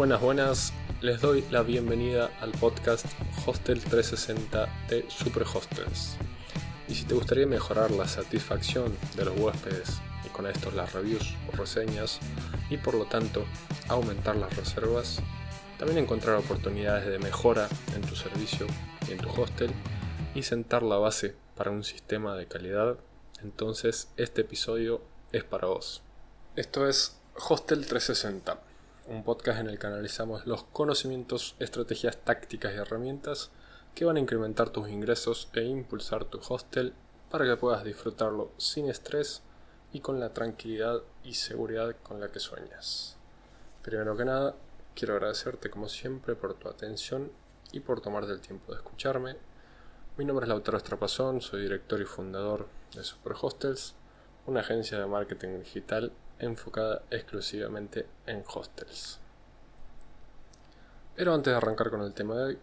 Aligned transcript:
Buenas, 0.00 0.22
buenas. 0.22 0.72
Les 1.02 1.20
doy 1.20 1.44
la 1.50 1.60
bienvenida 1.62 2.30
al 2.40 2.52
podcast 2.52 3.04
Hostel 3.44 3.84
360 3.84 4.66
de 4.88 5.04
Super 5.10 5.42
Hostels. 5.42 6.16
Y 6.88 6.94
si 6.94 7.04
te 7.04 7.12
gustaría 7.12 7.46
mejorar 7.46 7.90
la 7.90 8.08
satisfacción 8.08 8.96
de 9.14 9.26
los 9.26 9.38
huéspedes 9.38 10.00
y 10.24 10.30
con 10.30 10.46
esto 10.46 10.70
las 10.70 10.94
reviews 10.94 11.34
o 11.52 11.54
reseñas 11.54 12.18
y 12.70 12.78
por 12.78 12.94
lo 12.94 13.04
tanto 13.04 13.44
aumentar 13.88 14.36
las 14.36 14.56
reservas, 14.56 15.20
también 15.76 15.98
encontrar 15.98 16.36
oportunidades 16.36 17.06
de 17.06 17.18
mejora 17.18 17.68
en 17.94 18.00
tu 18.00 18.16
servicio 18.16 18.66
y 19.06 19.12
en 19.12 19.18
tu 19.18 19.28
hostel 19.38 19.70
y 20.34 20.44
sentar 20.44 20.82
la 20.82 20.96
base 20.96 21.36
para 21.56 21.72
un 21.72 21.84
sistema 21.84 22.36
de 22.36 22.46
calidad, 22.46 22.96
entonces 23.42 24.08
este 24.16 24.40
episodio 24.40 25.02
es 25.32 25.44
para 25.44 25.66
vos. 25.66 26.00
Esto 26.56 26.88
es 26.88 27.20
Hostel 27.34 27.86
360, 27.86 28.69
un 29.10 29.24
podcast 29.24 29.58
en 29.58 29.66
el 29.66 29.76
que 29.80 29.88
analizamos 29.88 30.46
los 30.46 30.62
conocimientos, 30.62 31.56
estrategias 31.58 32.18
tácticas 32.18 32.72
y 32.72 32.76
herramientas 32.76 33.50
que 33.92 34.04
van 34.04 34.16
a 34.16 34.20
incrementar 34.20 34.70
tus 34.70 34.88
ingresos 34.88 35.48
e 35.52 35.64
impulsar 35.64 36.26
tu 36.26 36.40
hostel 36.48 36.94
para 37.28 37.44
que 37.44 37.56
puedas 37.56 37.82
disfrutarlo 37.82 38.52
sin 38.56 38.88
estrés 38.88 39.42
y 39.92 39.98
con 39.98 40.20
la 40.20 40.32
tranquilidad 40.32 41.00
y 41.24 41.34
seguridad 41.34 41.96
con 42.04 42.20
la 42.20 42.30
que 42.30 42.38
sueñas. 42.38 43.16
Primero 43.82 44.16
que 44.16 44.24
nada, 44.24 44.54
quiero 44.94 45.14
agradecerte 45.14 45.70
como 45.70 45.88
siempre 45.88 46.36
por 46.36 46.54
tu 46.54 46.68
atención 46.68 47.32
y 47.72 47.80
por 47.80 48.00
tomarte 48.00 48.30
el 48.30 48.40
tiempo 48.40 48.70
de 48.70 48.78
escucharme. 48.78 49.34
Mi 50.18 50.24
nombre 50.24 50.44
es 50.44 50.48
Lautaro 50.50 50.78
Estrapazón, 50.78 51.40
soy 51.40 51.62
director 51.62 52.00
y 52.00 52.04
fundador 52.04 52.68
de 52.94 53.02
Super 53.02 53.32
Hostels, 53.40 53.96
una 54.46 54.60
agencia 54.60 55.00
de 55.00 55.06
marketing 55.06 55.58
digital 55.58 56.12
enfocada 56.40 57.02
exclusivamente 57.10 58.06
en 58.26 58.42
hostels. 58.54 59.18
Pero 61.16 61.34
antes 61.34 61.52
de 61.52 61.56
arrancar 61.56 61.90
con 61.90 62.02
el 62.02 62.14
tema 62.14 62.34
de 62.34 62.44
hoy, 62.44 62.58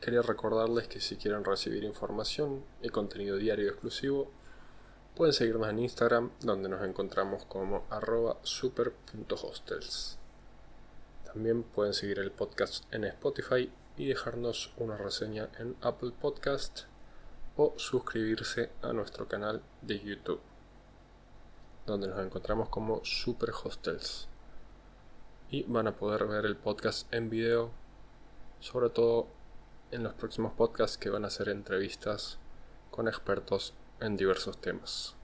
quería 0.00 0.22
recordarles 0.22 0.88
que 0.88 1.00
si 1.00 1.16
quieren 1.16 1.44
recibir 1.44 1.84
información 1.84 2.64
y 2.82 2.88
contenido 2.88 3.36
diario 3.36 3.70
exclusivo, 3.70 4.30
pueden 5.14 5.32
seguirnos 5.32 5.68
en 5.68 5.78
Instagram, 5.78 6.30
donde 6.40 6.68
nos 6.68 6.82
encontramos 6.82 7.44
como 7.46 7.86
arroba 7.90 8.38
super.hostels. 8.42 10.18
También 11.24 11.62
pueden 11.62 11.94
seguir 11.94 12.18
el 12.18 12.30
podcast 12.30 12.84
en 12.92 13.04
Spotify 13.04 13.70
y 13.96 14.06
dejarnos 14.08 14.72
una 14.76 14.96
reseña 14.96 15.48
en 15.58 15.76
Apple 15.80 16.12
Podcast 16.20 16.82
o 17.56 17.74
suscribirse 17.76 18.70
a 18.82 18.92
nuestro 18.92 19.28
canal 19.28 19.62
de 19.82 20.00
YouTube, 20.00 20.40
donde 21.92 22.08
nos 22.08 22.20
encontramos 22.20 22.70
como 22.70 23.04
Super 23.04 23.50
Hostels. 23.50 24.26
Y 25.50 25.64
van 25.64 25.86
a 25.86 25.94
poder 25.94 26.26
ver 26.26 26.46
el 26.46 26.56
podcast 26.56 27.12
en 27.12 27.28
video, 27.28 27.70
sobre 28.60 28.88
todo 28.88 29.26
en 29.90 30.02
los 30.02 30.14
próximos 30.14 30.54
podcasts 30.54 30.96
que 30.96 31.10
van 31.10 31.26
a 31.26 31.30
ser 31.30 31.50
entrevistas 31.50 32.38
con 32.90 33.08
expertos 33.08 33.74
en 34.00 34.16
diversos 34.16 34.58
temas. 34.58 35.14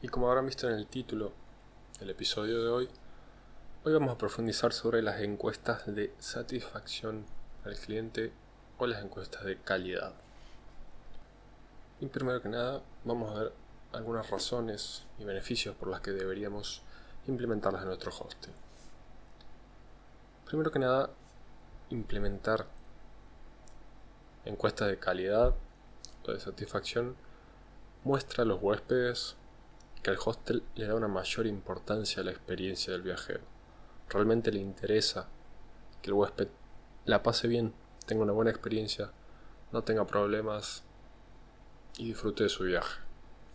Y 0.00 0.08
como 0.08 0.28
habrán 0.28 0.46
visto 0.46 0.66
en 0.66 0.76
el 0.76 0.86
título 0.86 1.32
del 2.00 2.08
episodio 2.08 2.62
de 2.62 2.70
hoy, 2.70 2.88
hoy 3.84 3.92
vamos 3.92 4.10
a 4.10 4.18
profundizar 4.18 4.72
sobre 4.72 5.02
las 5.02 5.20
encuestas 5.20 5.94
de 5.94 6.14
satisfacción 6.18 7.26
al 7.66 7.76
cliente 7.76 8.32
o 8.78 8.86
las 8.86 9.04
encuestas 9.04 9.44
de 9.44 9.58
calidad. 9.58 10.14
Y 12.00 12.06
primero 12.06 12.40
que 12.40 12.48
nada, 12.48 12.80
vamos 13.04 13.36
a 13.36 13.40
ver 13.40 13.67
algunas 13.92 14.28
razones 14.30 15.04
y 15.18 15.24
beneficios 15.24 15.74
por 15.74 15.88
las 15.88 16.00
que 16.00 16.10
deberíamos 16.10 16.82
implementarlas 17.26 17.82
en 17.82 17.88
nuestro 17.88 18.10
hosting. 18.10 18.52
Primero 20.46 20.70
que 20.70 20.78
nada, 20.78 21.10
implementar 21.90 22.66
encuestas 24.44 24.88
de 24.88 24.98
calidad 24.98 25.54
o 26.26 26.32
de 26.32 26.40
satisfacción 26.40 27.16
muestra 28.04 28.42
a 28.42 28.46
los 28.46 28.62
huéspedes 28.62 29.36
que 30.02 30.10
el 30.10 30.18
hostel 30.24 30.62
le 30.74 30.86
da 30.86 30.94
una 30.94 31.08
mayor 31.08 31.46
importancia 31.46 32.22
a 32.22 32.24
la 32.24 32.30
experiencia 32.30 32.92
del 32.92 33.02
viajero. 33.02 33.40
Realmente 34.08 34.52
le 34.52 34.60
interesa 34.60 35.28
que 36.00 36.10
el 36.10 36.14
huésped 36.14 36.48
la 37.04 37.22
pase 37.22 37.48
bien, 37.48 37.74
tenga 38.06 38.22
una 38.22 38.32
buena 38.32 38.50
experiencia, 38.50 39.10
no 39.72 39.82
tenga 39.82 40.06
problemas 40.06 40.82
y 41.96 42.06
disfrute 42.06 42.44
de 42.44 42.48
su 42.48 42.64
viaje 42.64 43.07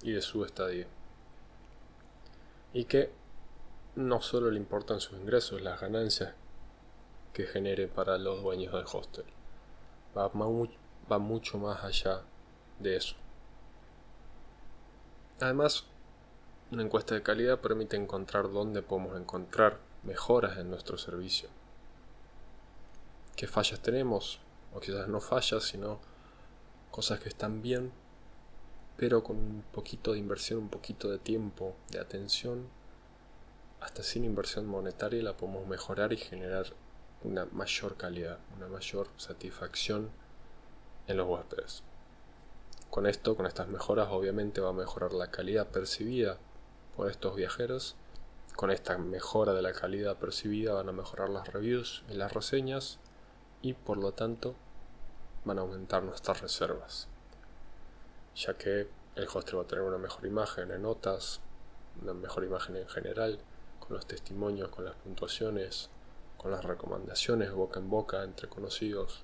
y 0.03 0.12
de 0.12 0.22
su 0.22 0.44
estadía. 0.46 0.86
Y 2.74 2.86
que 2.86 3.12
no 3.96 4.22
solo 4.22 4.52
le 4.52 4.58
importan 4.58 5.00
sus 5.00 5.18
ingresos, 5.18 5.62
las 5.62 5.80
ganancias 5.80 6.34
que 7.34 7.46
genere 7.46 7.88
para 7.88 8.18
los 8.18 8.44
dueños 8.44 8.74
del 8.74 8.86
hostel. 8.91 9.25
Va, 10.16 10.30
va 11.12 11.19
mucho 11.19 11.58
más 11.58 11.84
allá 11.84 12.22
de 12.80 12.97
eso. 12.97 13.16
Además, 15.40 15.86
una 16.72 16.84
encuesta 16.84 17.16
de 17.16 17.24
calidad 17.24 17.59
permite 17.59 17.96
encontrar 17.97 18.52
dónde 18.52 18.81
podemos 18.81 19.20
encontrar 19.20 19.80
mejoras 20.03 20.58
en 20.58 20.70
nuestro 20.70 20.97
servicio. 20.97 21.50
¿Qué 23.35 23.47
fallas 23.47 23.80
tenemos? 23.80 24.40
O 24.74 24.80
quizás 24.80 25.08
no 25.08 25.20
fallas, 25.20 25.64
sino 25.64 26.00
cosas 26.91 27.20
que 27.20 27.30
están 27.30 27.62
bien 27.62 27.91
pero 28.98 29.24
con 29.24 29.38
un 29.38 29.64
poquito 29.72 30.14
de 30.14 30.20
inversión, 30.20 30.59
un 30.59 30.70
poquito 30.70 31.09
de 31.09 31.18
tiempo, 31.18 31.76
de 31.90 32.00
atención, 32.00 32.68
hasta 33.81 34.04
sin 34.04 34.24
inversión 34.24 34.66
monetaria 34.66 35.24
la 35.24 35.36
podemos 35.36 35.68
mejorar 35.68 36.14
y 36.14 36.18
generar 36.18 36.68
una 37.24 37.46
mayor 37.46 37.98
calidad, 37.98 38.38
una 38.56 38.68
mayor 38.68 39.08
satisfacción 39.18 40.09
en 41.08 41.18
los 41.18 41.28
huéspedes. 41.28 41.84
Con 42.90 43.08
esto, 43.08 43.36
con 43.36 43.46
estas 43.46 43.68
mejoras, 43.68 44.09
obviamente 44.12 44.62
va 44.62 44.70
a 44.70 44.74
mejorar 44.74 45.14
la 45.14 45.32
calidad 45.32 45.68
percibida 45.68 46.38
por 46.96 47.09
estos 47.09 47.36
viajeros. 47.36 47.96
Con 48.56 48.70
esta 48.70 48.98
mejora 49.00 49.53
de 49.53 49.64
la 49.64 49.74
calidad 49.74 50.18
percibida 50.18 50.74
van 50.74 50.90
a 50.90 50.94
mejorar 50.94 51.30
las 51.30 51.48
reviews 51.52 52.03
y 52.09 52.14
las 52.14 52.34
reseñas 52.34 53.00
y 53.64 53.74
por 53.74 53.98
lo 53.98 54.12
tanto 54.12 54.53
van 55.44 55.58
a 55.58 55.62
aumentar 55.62 56.03
nuestras 56.03 56.42
reservas 56.42 57.08
ya 58.36 58.56
que 58.56 58.88
el 59.16 59.28
hostel 59.32 59.60
va 59.60 59.64
a 59.64 59.68
tener 59.68 59.84
una 59.84 59.98
mejor 59.98 60.26
imagen 60.26 60.72
en 60.72 60.82
notas, 60.82 61.40
una 62.02 62.14
mejor 62.14 62.44
imagen 62.44 62.76
en 62.76 62.88
general, 62.88 63.40
con 63.80 63.96
los 63.96 64.08
testimonios, 64.08 64.70
con 64.70 64.86
las 64.86 64.96
puntuaciones, 64.96 65.90
con 66.38 66.52
las 66.52 66.66
recomendaciones 66.66 67.52
boca 67.52 67.80
en 67.80 67.90
boca 67.90 68.24
entre 68.24 68.50
conocidos. 68.50 69.24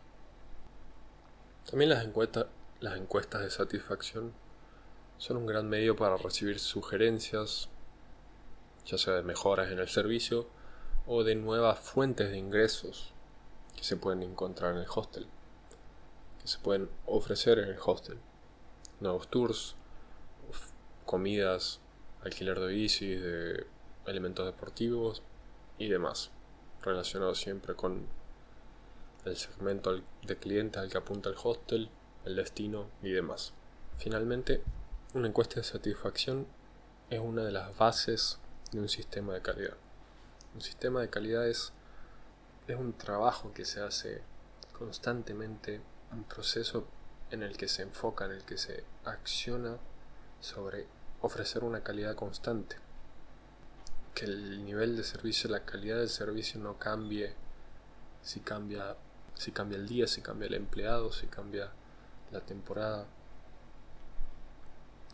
También 1.69 1.89
las, 1.89 2.05
las 2.81 2.97
encuestas 2.97 3.41
de 3.41 3.49
satisfacción 3.49 4.33
son 5.17 5.37
un 5.37 5.47
gran 5.47 5.67
medio 5.67 5.95
para 5.95 6.17
recibir 6.17 6.59
sugerencias, 6.59 7.69
ya 8.85 8.97
sea 8.97 9.15
de 9.15 9.23
mejoras 9.23 9.71
en 9.71 9.79
el 9.79 9.89
servicio 9.89 10.47
o 11.07 11.23
de 11.23 11.35
nuevas 11.35 11.79
fuentes 11.79 12.29
de 12.29 12.37
ingresos 12.37 13.11
que 13.75 13.83
se 13.83 13.97
pueden 13.97 14.23
encontrar 14.23 14.73
en 14.73 14.81
el 14.81 14.87
hostel, 14.93 15.27
que 16.41 16.47
se 16.47 16.59
pueden 16.59 16.89
ofrecer 17.05 17.59
en 17.59 17.69
el 17.69 17.79
hostel 17.83 18.19
nuevos 18.99 19.27
tours, 19.29 19.75
comidas, 21.05 21.79
alquiler 22.23 22.59
de 22.59 22.67
bicis, 22.67 23.21
de 23.21 23.65
elementos 24.05 24.45
deportivos 24.45 25.23
y 25.77 25.87
demás, 25.87 26.31
relacionado 26.81 27.35
siempre 27.35 27.75
con 27.75 28.07
el 29.25 29.37
segmento 29.37 30.01
de 30.23 30.37
clientes 30.37 30.81
al 30.81 30.89
que 30.89 30.97
apunta 30.97 31.29
el 31.29 31.35
hostel, 31.41 31.89
el 32.25 32.35
destino 32.35 32.87
y 33.01 33.11
demás. 33.11 33.53
Finalmente, 33.97 34.63
una 35.13 35.27
encuesta 35.27 35.55
de 35.55 35.63
satisfacción 35.63 36.47
es 37.09 37.19
una 37.19 37.43
de 37.43 37.51
las 37.51 37.75
bases 37.77 38.39
de 38.71 38.79
un 38.79 38.89
sistema 38.89 39.33
de 39.33 39.41
calidad. 39.41 39.77
Un 40.53 40.61
sistema 40.61 41.01
de 41.01 41.09
calidad 41.09 41.47
es, 41.47 41.73
es 42.67 42.75
un 42.75 42.93
trabajo 42.93 43.51
que 43.53 43.65
se 43.65 43.81
hace 43.81 44.21
constantemente, 44.77 45.81
un 46.11 46.23
proceso 46.23 46.87
en 47.31 47.43
el 47.43 47.57
que 47.57 47.67
se 47.67 47.83
enfoca, 47.83 48.25
en 48.25 48.31
el 48.31 48.43
que 48.43 48.57
se 48.57 48.83
acciona 49.05 49.77
sobre 50.39 50.87
ofrecer 51.21 51.63
una 51.63 51.83
calidad 51.83 52.15
constante. 52.15 52.77
Que 54.13 54.25
el 54.25 54.65
nivel 54.65 54.97
de 54.97 55.03
servicio, 55.03 55.49
la 55.49 55.65
calidad 55.65 55.97
del 55.97 56.09
servicio 56.09 56.59
no 56.59 56.77
cambie 56.77 57.33
si 58.21 58.39
cambia, 58.41 58.95
si 59.35 59.51
cambia 59.51 59.77
el 59.77 59.87
día, 59.87 60.07
si 60.07 60.21
cambia 60.21 60.47
el 60.47 60.55
empleado, 60.55 61.11
si 61.11 61.27
cambia 61.27 61.71
la 62.31 62.41
temporada. 62.41 63.05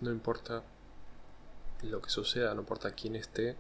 No 0.01 0.11
importa 0.11 0.63
lo 1.83 2.01
que 2.01 2.09
suceda, 2.09 2.53
no 2.53 2.61
importa 2.61 2.91
quién 2.91 3.15
esté, 3.15 3.55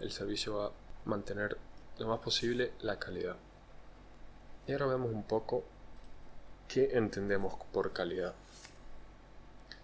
el 0.00 0.12
servicio 0.12 0.56
va 0.56 0.66
a 0.66 0.72
mantener 1.04 1.58
lo 1.98 2.08
más 2.08 2.20
posible 2.20 2.72
la 2.80 2.98
calidad. 2.98 3.36
Y 4.66 4.72
ahora 4.72 4.86
vemos 4.86 5.12
un 5.12 5.24
poco 5.24 5.64
¿Qué 6.68 6.90
entendemos 6.92 7.54
por 7.72 7.92
calidad? 7.92 8.34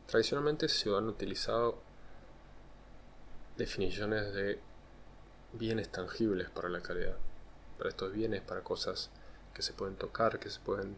Tradicionalmente 0.06 0.68
se 0.68 0.88
han 0.94 1.08
utilizado 1.08 1.78
definiciones 3.56 4.32
de 4.34 4.58
bienes 5.52 5.90
tangibles 5.90 6.50
para 6.50 6.68
la 6.68 6.80
calidad. 6.80 7.16
para 7.78 7.90
estos 7.90 8.12
bienes, 8.12 8.42
para 8.42 8.62
cosas 8.62 9.08
que 9.54 9.62
se 9.62 9.72
pueden 9.72 9.96
tocar, 9.96 10.38
que 10.38 10.50
se 10.50 10.60
pueden 10.60 10.96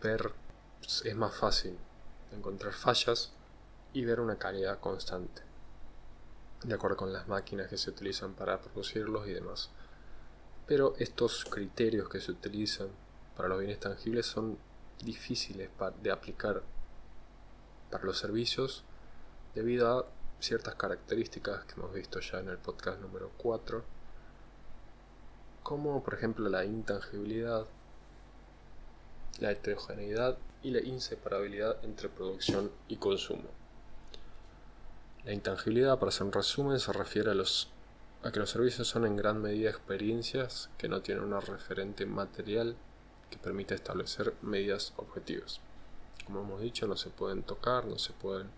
ver, 0.00 0.32
es 1.04 1.16
más 1.16 1.34
fácil 1.34 1.76
encontrar 2.32 2.72
fallas 2.72 3.32
y 3.92 4.04
ver 4.04 4.20
una 4.20 4.36
calidad 4.36 4.78
constante, 4.78 5.42
de 6.62 6.74
acuerdo 6.74 6.96
con 6.96 7.12
las 7.12 7.26
máquinas 7.26 7.68
que 7.68 7.78
se 7.78 7.90
utilizan 7.90 8.34
para 8.34 8.60
producirlos 8.60 9.26
y 9.26 9.32
demás. 9.32 9.70
Pero 10.66 10.94
estos 10.98 11.44
criterios 11.44 12.08
que 12.08 12.20
se 12.20 12.30
utilizan 12.30 12.88
para 13.36 13.48
los 13.48 13.58
bienes 13.58 13.80
tangibles 13.80 14.26
son 14.26 14.58
difíciles 15.04 15.70
de 16.02 16.10
aplicar 16.10 16.62
para 17.90 18.04
los 18.04 18.18
servicios 18.18 18.84
debido 19.54 19.98
a 19.98 20.06
ciertas 20.40 20.74
características 20.74 21.64
que 21.64 21.74
hemos 21.74 21.92
visto 21.92 22.20
ya 22.20 22.38
en 22.38 22.48
el 22.48 22.58
podcast 22.58 23.00
número 23.00 23.30
4, 23.38 23.82
como 25.62 26.02
por 26.02 26.14
ejemplo 26.14 26.48
la 26.48 26.64
intangibilidad, 26.64 27.66
la 29.40 29.50
heterogeneidad 29.50 30.38
y 30.62 30.70
la 30.70 30.80
inseparabilidad 30.80 31.84
entre 31.84 32.08
producción 32.08 32.70
y 32.88 32.96
consumo. 32.96 33.48
La 35.24 35.32
intangibilidad, 35.32 35.98
para 35.98 36.08
hacer 36.08 36.26
un 36.26 36.32
resumen, 36.32 36.78
se 36.80 36.92
refiere 36.92 37.30
a, 37.30 37.34
los, 37.34 37.70
a 38.22 38.30
que 38.30 38.40
los 38.40 38.50
servicios 38.50 38.88
son 38.88 39.04
en 39.04 39.16
gran 39.16 39.42
medida 39.42 39.70
experiencias 39.70 40.70
que 40.78 40.88
no 40.88 41.02
tienen 41.02 41.24
una 41.24 41.40
referente 41.40 42.06
material 42.06 42.76
que 43.30 43.38
permite 43.38 43.74
establecer 43.74 44.34
medidas 44.42 44.92
objetivas. 44.96 45.60
Como 46.24 46.40
hemos 46.40 46.60
dicho, 46.60 46.86
no 46.86 46.96
se 46.96 47.10
pueden 47.10 47.42
tocar, 47.42 47.86
no 47.86 47.98
se 47.98 48.12
pueden 48.12 48.50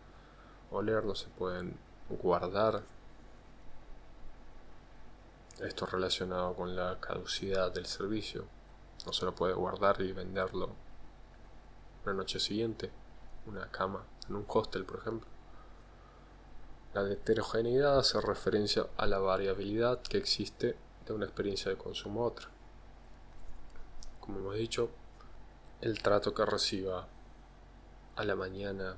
oler, 0.71 1.05
no 1.05 1.15
se 1.15 1.29
pueden 1.29 1.77
guardar. 2.09 2.83
Esto 5.61 5.87
relacionado 5.87 6.55
con 6.55 6.75
la 6.75 6.99
caducidad 7.01 7.73
del 7.73 7.87
servicio. 7.87 8.47
No 9.07 9.13
se 9.13 9.25
lo 9.25 9.35
puede 9.35 9.55
guardar 9.55 10.01
y 10.01 10.13
venderlo 10.13 10.71
una 12.05 12.15
noche 12.15 12.41
siguiente, 12.41 12.91
una 13.47 13.71
cama, 13.71 14.05
en 14.29 14.37
un 14.37 14.45
hostel, 14.49 14.85
por 14.85 15.01
ejemplo. 15.01 15.29
La 16.95 17.09
heterogeneidad 17.09 17.99
hace 17.99 18.21
referencia 18.21 18.87
a 18.97 19.07
la 19.07 19.19
variabilidad 19.19 20.03
que 20.03 20.19
existe 20.19 20.77
de 21.07 21.13
una 21.13 21.27
experiencia 21.27 21.71
de 21.71 21.77
consumo 21.77 22.25
a 22.25 22.27
otra. 22.27 22.49
Como 24.21 24.39
hemos 24.39 24.55
dicho, 24.55 24.91
el 25.81 26.03
trato 26.03 26.35
que 26.35 26.45
reciba 26.45 27.09
a 28.17 28.25
la 28.25 28.35
mañana 28.37 28.97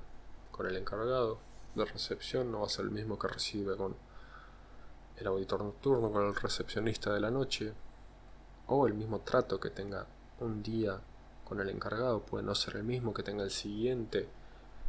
con 0.50 0.66
el 0.66 0.76
encargado 0.76 1.38
de 1.74 1.84
recepción 1.84 2.50
no 2.50 2.60
va 2.60 2.66
a 2.66 2.70
ser 2.70 2.84
el 2.84 2.90
mismo 2.90 3.19
que 3.19 3.28
recibe 3.28 3.76
con 3.76 3.96
el 5.16 5.26
auditor 5.26 5.62
nocturno, 5.62 6.10
con 6.10 6.26
el 6.26 6.34
recepcionista 6.34 7.12
de 7.12 7.20
la 7.20 7.30
noche, 7.30 7.72
o 8.66 8.86
el 8.86 8.94
mismo 8.94 9.20
trato 9.20 9.60
que 9.60 9.70
tenga 9.70 10.06
un 10.40 10.62
día 10.62 11.00
con 11.44 11.60
el 11.60 11.69
encargado 11.69 12.20
puede 12.20 12.44
no 12.44 12.54
ser 12.54 12.76
el 12.76 12.84
mismo 12.84 13.12
que 13.12 13.22
tenga 13.22 13.44
el 13.44 13.50
siguiente 13.50 14.28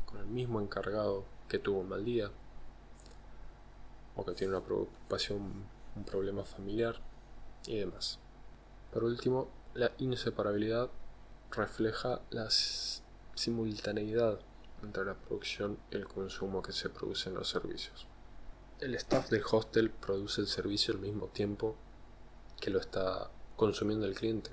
con 0.06 0.19
el 0.19 0.27
mismo 0.27 0.62
encargado 0.62 1.25
que 1.47 1.59
tuvo 1.59 1.80
un 1.80 1.89
mal 1.89 2.06
día, 2.06 2.30
o 4.15 4.25
que 4.25 4.33
tiene 4.33 4.56
una 4.56 4.63
preocupación, 4.63 5.65
un 5.95 6.03
problema 6.03 6.44
familiar 6.44 7.00
y 7.65 7.80
demás. 7.80 8.19
Por 8.91 9.03
último, 9.03 9.47
la 9.75 9.92
inseparabilidad 9.98 10.90
refleja 11.50 12.22
la 12.30 12.48
simultaneidad 13.34 14.40
entre 14.84 15.06
la 15.06 15.16
producción 15.16 15.80
y 15.90 15.96
el 15.96 16.08
consumo 16.08 16.62
que 16.62 16.72
se 16.72 16.90
produce 16.90 17.30
en 17.30 17.36
los 17.36 17.50
servicios. 17.50 18.06
El 18.80 18.94
staff 18.96 19.30
del 19.30 19.44
hostel 19.50 19.90
produce 19.90 20.42
el 20.42 20.48
servicio 20.48 20.94
al 20.94 21.00
mismo 21.00 21.28
tiempo 21.28 21.75
que 22.60 22.70
lo 22.70 22.80
está 22.80 23.31
consumiendo 23.56 24.06
el 24.06 24.14
cliente. 24.14 24.52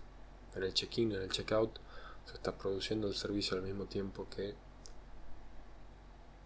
En 0.54 0.62
el 0.62 0.72
check-in, 0.72 1.12
en 1.12 1.22
el 1.22 1.30
check-out, 1.30 1.78
se 2.24 2.34
está 2.34 2.56
produciendo 2.56 3.06
el 3.06 3.14
servicio 3.14 3.56
al 3.56 3.62
mismo 3.62 3.84
tiempo 3.86 4.26
que 4.34 4.54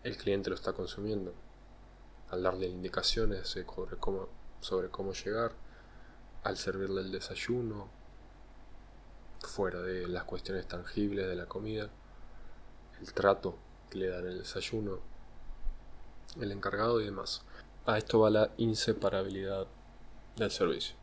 el 0.03 0.17
cliente 0.17 0.51
lo 0.51 0.57
está 0.57 0.73
consumiendo. 0.73 1.33
Al 2.31 2.43
darle 2.43 2.67
indicaciones 2.67 3.49
sobre 3.49 3.97
cómo, 3.99 4.29
sobre 4.61 4.89
cómo 4.89 5.13
llegar, 5.13 5.53
al 6.43 6.57
servirle 6.57 7.03
el 7.03 7.13
desayuno, 7.13 7.89
fuera 9.47 9.81
de 9.81 10.09
las 10.09 10.25
cuestiones 10.25 10.67
tangibles 10.67 11.27
de 11.29 11.37
la 11.37 11.47
comida, 11.47 11.91
el 13.01 13.13
trato 13.13 13.57
que 13.91 13.99
le 13.99 14.09
dan 14.09 14.27
el 14.27 14.39
desayuno, 14.39 15.01
el 16.41 16.53
encargado 16.53 17.01
y 17.01 17.05
demás. 17.05 17.43
A 17.87 17.99
esto 17.99 18.21
va 18.21 18.31
la 18.31 18.51
inseparabilidad 18.57 19.67
del 20.37 20.51
servicio. 20.51 20.97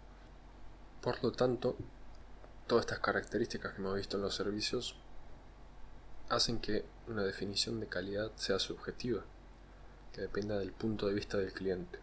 Por 1.02 1.24
lo 1.24 1.32
tanto, 1.32 1.76
todas 2.68 2.86
estas 2.86 3.00
características 3.00 3.74
que 3.74 3.82
hemos 3.82 3.96
visto 3.96 4.18
en 4.18 4.24
los 4.24 4.36
servicios 4.36 4.96
hacen 6.30 6.60
que 6.60 6.86
una 7.08 7.24
definición 7.24 7.80
de 7.80 7.88
calidad 7.88 8.32
sea 8.36 8.60
subjetiva, 8.60 9.22
que 10.14 10.22
dependa 10.22 10.58
del 10.58 10.72
punto 10.72 11.08
de 11.08 11.14
vista 11.14 11.38
del 11.38 11.54
cliente, 11.54 12.00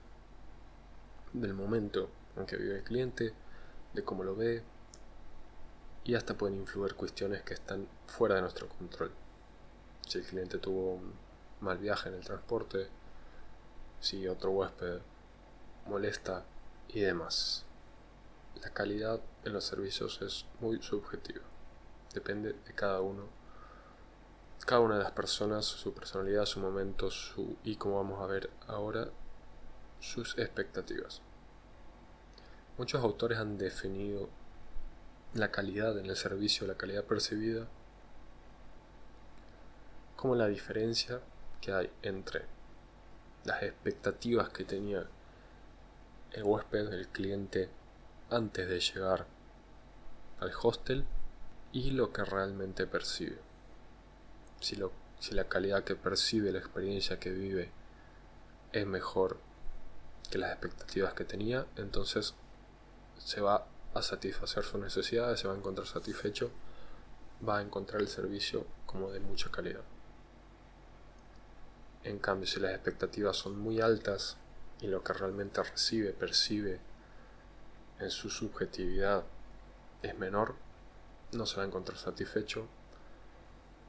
del 1.32 1.55
momento 1.55 2.11
en 2.37 2.46
que 2.46 2.56
vive 2.56 2.76
el 2.76 2.85
cliente, 2.85 3.32
de 3.94 4.05
cómo 4.05 4.25
lo 4.25 4.37
ve, 4.37 4.62
y 6.08 6.14
hasta 6.14 6.32
pueden 6.32 6.56
influir 6.56 6.94
cuestiones 6.94 7.43
que 7.43 7.52
están 7.52 7.87
fuera 8.06 8.37
de 8.37 8.40
nuestro 8.40 8.66
control. 8.66 9.12
Si 10.06 10.16
el 10.16 10.25
cliente 10.25 10.56
tuvo 10.56 10.94
un 10.94 11.12
mal 11.60 11.76
viaje 11.76 12.08
en 12.08 12.14
el 12.14 12.25
transporte, 12.25 12.88
si 14.00 14.26
otro 14.26 14.52
huésped 14.52 15.00
molesta 15.87 16.46
y 16.88 17.00
demás. 17.00 17.66
La 18.62 18.70
calidad 18.70 19.20
en 19.44 19.52
los 19.52 19.64
servicios 19.64 20.22
es 20.22 20.46
muy 20.60 20.81
subjetiva. 20.82 21.44
Depende 22.14 22.54
de 22.54 22.72
cada 22.75 23.02
uno, 23.02 23.25
cada 24.64 24.81
una 24.81 24.96
de 24.96 25.04
las 25.04 25.12
personas, 25.12 25.66
su 25.66 25.93
personalidad, 25.93 26.46
su 26.46 26.58
momento, 26.58 27.11
su 27.11 27.58
y 27.64 27.76
como 27.76 27.96
vamos 27.96 28.22
a 28.22 28.26
ver 28.26 28.49
ahora, 28.66 29.11
sus 30.00 30.38
expectativas. 30.38 31.20
Muchos 32.78 33.04
autores 33.04 33.37
han 33.37 33.58
definido 33.58 34.31
la 35.34 35.50
calidad 35.50 35.98
en 35.98 36.06
el 36.06 36.16
servicio, 36.16 36.66
la 36.66 36.76
calidad 36.76 37.04
percibida, 37.04 37.66
como 40.16 40.34
la 40.34 40.48
diferencia 40.48 41.20
que 41.61 41.73
hay 41.73 41.90
entre 42.02 42.44
las 43.44 43.62
expectativas 43.62 44.49
que 44.49 44.64
tenía 44.64 45.06
el 46.32 46.42
huésped, 46.42 46.92
el 46.92 47.08
cliente, 47.08 47.68
antes 48.30 48.68
de 48.68 48.80
llegar 48.80 49.26
al 50.40 50.52
hostel 50.62 51.04
y 51.73 51.90
lo 51.92 52.12
que 52.12 52.25
realmente 52.25 52.87
percibe. 52.87 53.38
Si, 54.61 54.76
lo, 54.76 54.92
si 55.18 55.35
la 55.35 55.49
calidad 55.49 55.85
que 55.85 55.94
percibe, 55.94 56.52
la 56.52 56.58
experiencia 56.58 57.18
que 57.18 57.30
vive 57.30 57.70
es 58.73 58.87
mejor 58.87 59.38
que 60.30 60.38
las 60.38 60.50
expectativas 60.50 61.14
que 61.14 61.25
tenía, 61.25 61.66
entonces 61.76 62.35
se 63.18 63.40
va 63.40 63.66
a 63.99 64.02
satisfacer 64.02 64.64
sus 64.64 64.81
necesidades, 64.81 65.40
se 65.40 65.49
va 65.49 65.55
a 65.55 65.57
encontrar 65.57 65.87
satisfecho, 65.87 66.50
va 67.47 67.59
a 67.59 67.62
encontrar 67.62 68.00
el 68.00 68.09
servicio 68.09 68.67
como 68.87 69.11
de 69.11 69.21
mucha 69.21 69.50
calidad. 69.50 69.83
En 72.05 72.19
cambio, 72.19 72.47
si 72.47 72.61
las 72.61 72.73
expectativas 72.73 73.37
son 73.37 73.59
muy 73.59 73.81
altas 73.81 74.37
y 74.81 74.87
lo 74.87 75.02
que 75.02 75.12
realmente 75.12 75.62
recibe, 75.62 76.12
percibe 76.12 76.81
en 77.99 78.11
su 78.11 78.31
subjetividad 78.31 79.25
es 80.02 80.17
menor, 80.17 80.55
no 81.33 81.45
se 81.47 81.57
va 81.57 81.64
a 81.64 81.67
encontrar 81.67 81.99
satisfecho 81.99 82.67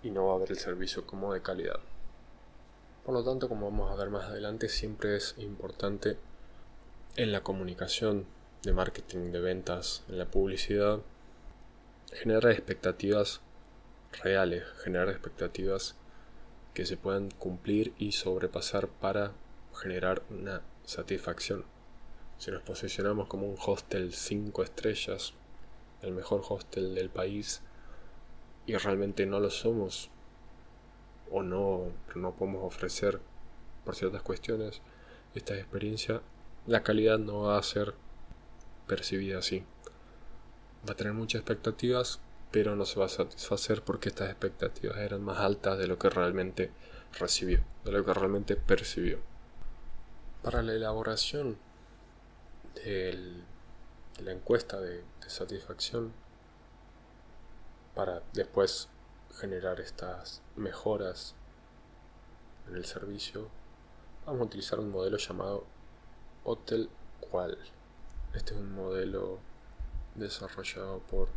y 0.01 0.09
no 0.09 0.27
va 0.27 0.35
a 0.35 0.39
ver 0.39 0.51
el 0.51 0.59
servicio 0.59 1.05
como 1.05 1.33
de 1.33 1.41
calidad. 1.41 1.79
Por 3.05 3.13
lo 3.13 3.23
tanto, 3.23 3.47
como 3.47 3.69
vamos 3.69 3.91
a 3.91 3.95
ver 3.95 4.09
más 4.09 4.25
adelante, 4.25 4.69
siempre 4.69 5.15
es 5.15 5.35
importante 5.37 6.17
en 7.15 7.31
la 7.31 7.41
comunicación 7.41 8.25
de 8.63 8.73
marketing, 8.73 9.31
de 9.31 9.39
ventas, 9.39 10.03
en 10.09 10.17
la 10.17 10.25
publicidad, 10.25 10.99
generar 12.11 12.51
expectativas 12.51 13.41
reales, 14.23 14.63
generar 14.83 15.09
expectativas 15.09 15.95
que 16.73 16.85
se 16.85 16.97
puedan 16.97 17.31
cumplir 17.31 17.93
y 17.97 18.11
sobrepasar 18.11 18.87
para 18.87 19.31
generar 19.73 20.23
una 20.29 20.61
satisfacción. 20.85 21.65
Si 22.37 22.51
nos 22.51 22.61
posicionamos 22.63 23.27
como 23.27 23.47
un 23.47 23.57
hostel 23.65 24.13
5 24.13 24.63
estrellas, 24.63 25.33
el 26.01 26.11
mejor 26.11 26.41
hostel 26.49 26.95
del 26.95 27.09
país, 27.09 27.61
y 28.65 28.75
realmente 28.75 29.25
no 29.25 29.39
lo 29.39 29.49
somos, 29.49 30.09
o 31.31 31.43
no, 31.43 31.91
no 32.15 32.33
podemos 32.33 32.63
ofrecer 32.63 33.19
por 33.85 33.95
ciertas 33.95 34.21
cuestiones 34.21 34.81
esta 35.35 35.55
experiencia, 35.55 36.21
la 36.67 36.83
calidad 36.83 37.19
no 37.19 37.41
va 37.41 37.57
a 37.57 37.63
ser 37.63 37.93
percibida 38.89 39.37
así. 39.37 39.63
Va 40.87 40.93
a 40.93 40.95
tener 40.95 41.13
muchas 41.13 41.39
expectativas, 41.39 42.19
pero 42.51 42.75
no 42.75 42.85
se 42.85 42.99
va 42.99 43.05
a 43.05 43.09
satisfacer 43.09 43.83
porque 43.83 44.09
estas 44.09 44.29
expectativas 44.29 44.97
eran 44.97 45.23
más 45.23 45.39
altas 45.39 45.77
de 45.77 45.87
lo 45.87 45.97
que 45.97 46.09
realmente 46.09 46.71
recibió, 47.17 47.63
de 47.85 47.91
lo 47.91 48.03
que 48.03 48.13
realmente 48.13 48.55
percibió. 48.57 49.19
Para 50.41 50.63
la 50.63 50.73
elaboración 50.73 51.57
del 52.83 53.45
la 54.23 54.33
encuesta 54.33 54.81
de, 54.81 54.97
de 55.21 55.29
satisfacción 55.29 56.11
para 57.95 58.21
después 58.33 58.89
generar 59.39 59.79
estas 59.79 60.41
mejoras 60.57 61.35
en 62.67 62.75
el 62.75 62.85
servicio, 62.85 63.47
vamos 64.25 64.41
a 64.41 64.45
utilizar 64.45 64.79
un 64.79 64.91
modelo 64.91 65.17
llamado 65.17 65.65
Hotel 66.43 66.89
Qual. 67.19 67.57
Este 68.39 68.53
es 68.53 68.59
un 68.61 68.73
modelo 68.73 69.39
desarrollado 70.15 70.99
por 70.99 71.27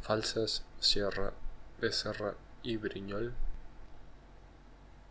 Falsas, 0.00 0.62
Sierra, 0.78 1.32
Becerra 1.80 2.36
y 2.62 2.76
Briñol. 2.76 3.34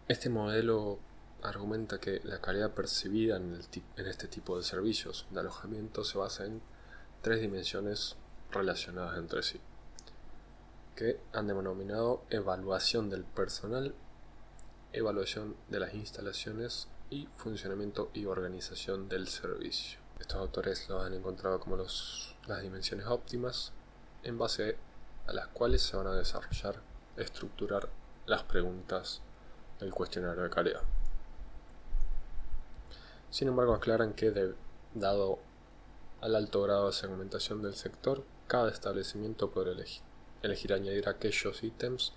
Este 0.08 0.30
modelo 0.30 0.98
argumenta 1.44 2.00
que 2.00 2.22
la 2.24 2.40
calidad 2.40 2.72
percibida 2.72 3.36
en, 3.36 3.60
en 3.98 4.06
este 4.08 4.30
tipo 4.30 4.56
de 4.56 4.64
servicios 4.64 5.26
de 5.32 5.42
alojamiento 5.42 6.06
se 6.06 6.18
basa 6.18 6.46
en 6.46 6.62
tres 7.22 7.42
dimensiones 7.42 8.16
relacionadas 8.50 9.18
entre 9.18 9.44
sí, 9.44 9.60
que 10.96 11.20
han 11.34 11.48
denominado 11.48 12.24
evaluación 12.30 13.10
del 13.10 13.26
personal, 13.26 13.94
evaluación 14.94 15.58
de 15.68 15.82
las 15.82 15.94
instalaciones 15.94 16.88
y 17.10 17.28
funcionamiento 17.36 18.10
y 18.14 18.24
organización 18.24 19.10
del 19.10 19.28
servicio. 19.28 19.99
Estos 20.20 20.38
autores 20.38 20.88
lo 20.90 21.02
han 21.02 21.14
encontrado 21.14 21.60
como 21.60 21.76
los, 21.76 22.36
las 22.48 22.62
dimensiones 22.62 23.08
óptimas 23.08 23.72
en 24.24 24.38
base 24.38 24.78
a 25.28 25.34
las 25.34 25.48
cuales 25.48 25.82
se 25.82 25.96
van 25.96 26.08
a 26.08 26.14
desarrollar, 26.14 26.76
estructurar 27.18 27.90
las 28.26 28.44
preguntas 28.44 29.22
del 29.80 29.94
cuestionario 29.94 30.44
de 30.44 30.50
calidad. 30.50 30.82
Sin 33.30 33.48
embargo, 33.48 33.74
aclaran 33.74 34.14
que, 34.14 34.54
dado 34.94 35.40
al 36.22 36.36
alto 36.36 36.64
grado 36.64 36.88
de 36.88 36.94
segmentación 36.94 37.62
del 37.62 37.76
sector, 37.76 38.24
cada 38.48 38.72
establecimiento 38.72 39.52
podrá 39.52 39.72
elegir, 39.72 40.02
elegir 40.42 40.74
añadir 40.74 41.08
aquellos 41.08 41.64
ítems 41.64 42.14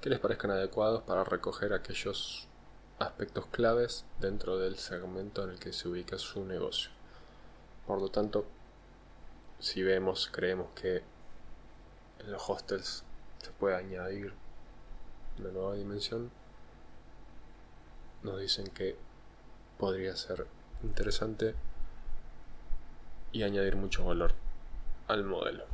que 0.00 0.10
les 0.10 0.18
parezcan 0.18 0.50
adecuados 0.50 1.02
para 1.02 1.24
recoger 1.24 1.72
aquellos 1.72 2.48
aspectos 2.98 3.46
claves 3.46 4.04
dentro 4.18 4.58
del 4.58 4.78
segmento 4.78 5.44
en 5.44 5.50
el 5.50 5.58
que 5.58 5.72
se 5.72 5.88
ubica 5.88 6.18
su 6.18 6.44
negocio. 6.44 6.95
Por 7.86 8.00
lo 8.00 8.08
tanto, 8.08 8.44
si 9.58 9.82
vemos, 9.82 10.28
creemos 10.32 10.68
que 10.74 11.02
en 12.18 12.32
los 12.32 12.48
hostels 12.48 13.04
se 13.42 13.50
puede 13.52 13.76
añadir 13.76 14.32
una 15.38 15.50
nueva 15.50 15.74
dimensión, 15.74 16.30
nos 18.22 18.40
dicen 18.40 18.66
que 18.68 18.96
podría 19.78 20.16
ser 20.16 20.46
interesante 20.82 21.54
y 23.32 23.42
añadir 23.42 23.76
mucho 23.76 24.04
valor 24.04 24.32
al 25.08 25.24
modelo. 25.24 25.64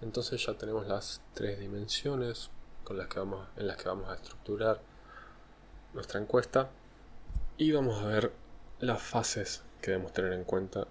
Entonces 0.00 0.44
ya 0.44 0.54
tenemos 0.54 0.86
las 0.86 1.20
tres 1.34 1.58
dimensiones 1.58 2.50
con 2.84 2.98
las 2.98 3.08
que 3.08 3.18
vamos, 3.18 3.48
en 3.56 3.66
las 3.66 3.76
que 3.76 3.88
vamos 3.88 4.08
a 4.08 4.14
estructurar 4.14 4.80
nuestra 5.94 6.20
encuesta 6.20 6.70
y 7.56 7.72
vamos 7.72 8.02
a 8.02 8.06
ver 8.06 8.32
las 8.80 9.00
fases 9.00 9.62
que 9.80 9.92
debemos 9.92 10.12
tener 10.12 10.32
en 10.32 10.44
cuenta 10.44 10.86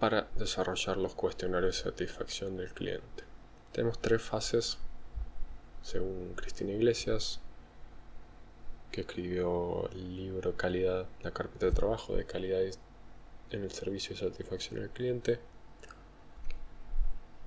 para 0.00 0.28
desarrollar 0.36 0.96
los 0.96 1.14
cuestionarios 1.14 1.76
de 1.76 1.90
satisfacción 1.90 2.56
del 2.56 2.72
cliente. 2.72 3.24
Tenemos 3.70 4.00
tres 4.00 4.22
fases, 4.22 4.78
según 5.82 6.32
Cristina 6.34 6.72
Iglesias, 6.72 7.38
que 8.90 9.02
escribió 9.02 9.90
el 9.90 10.16
libro 10.16 10.56
Calidad, 10.56 11.06
la 11.22 11.32
carpeta 11.32 11.66
de 11.66 11.72
trabajo 11.72 12.16
de 12.16 12.24
calidad 12.24 12.62
en 13.50 13.62
el 13.62 13.70
servicio 13.70 14.16
de 14.16 14.30
satisfacción 14.30 14.80
del 14.80 14.88
cliente. 14.88 15.38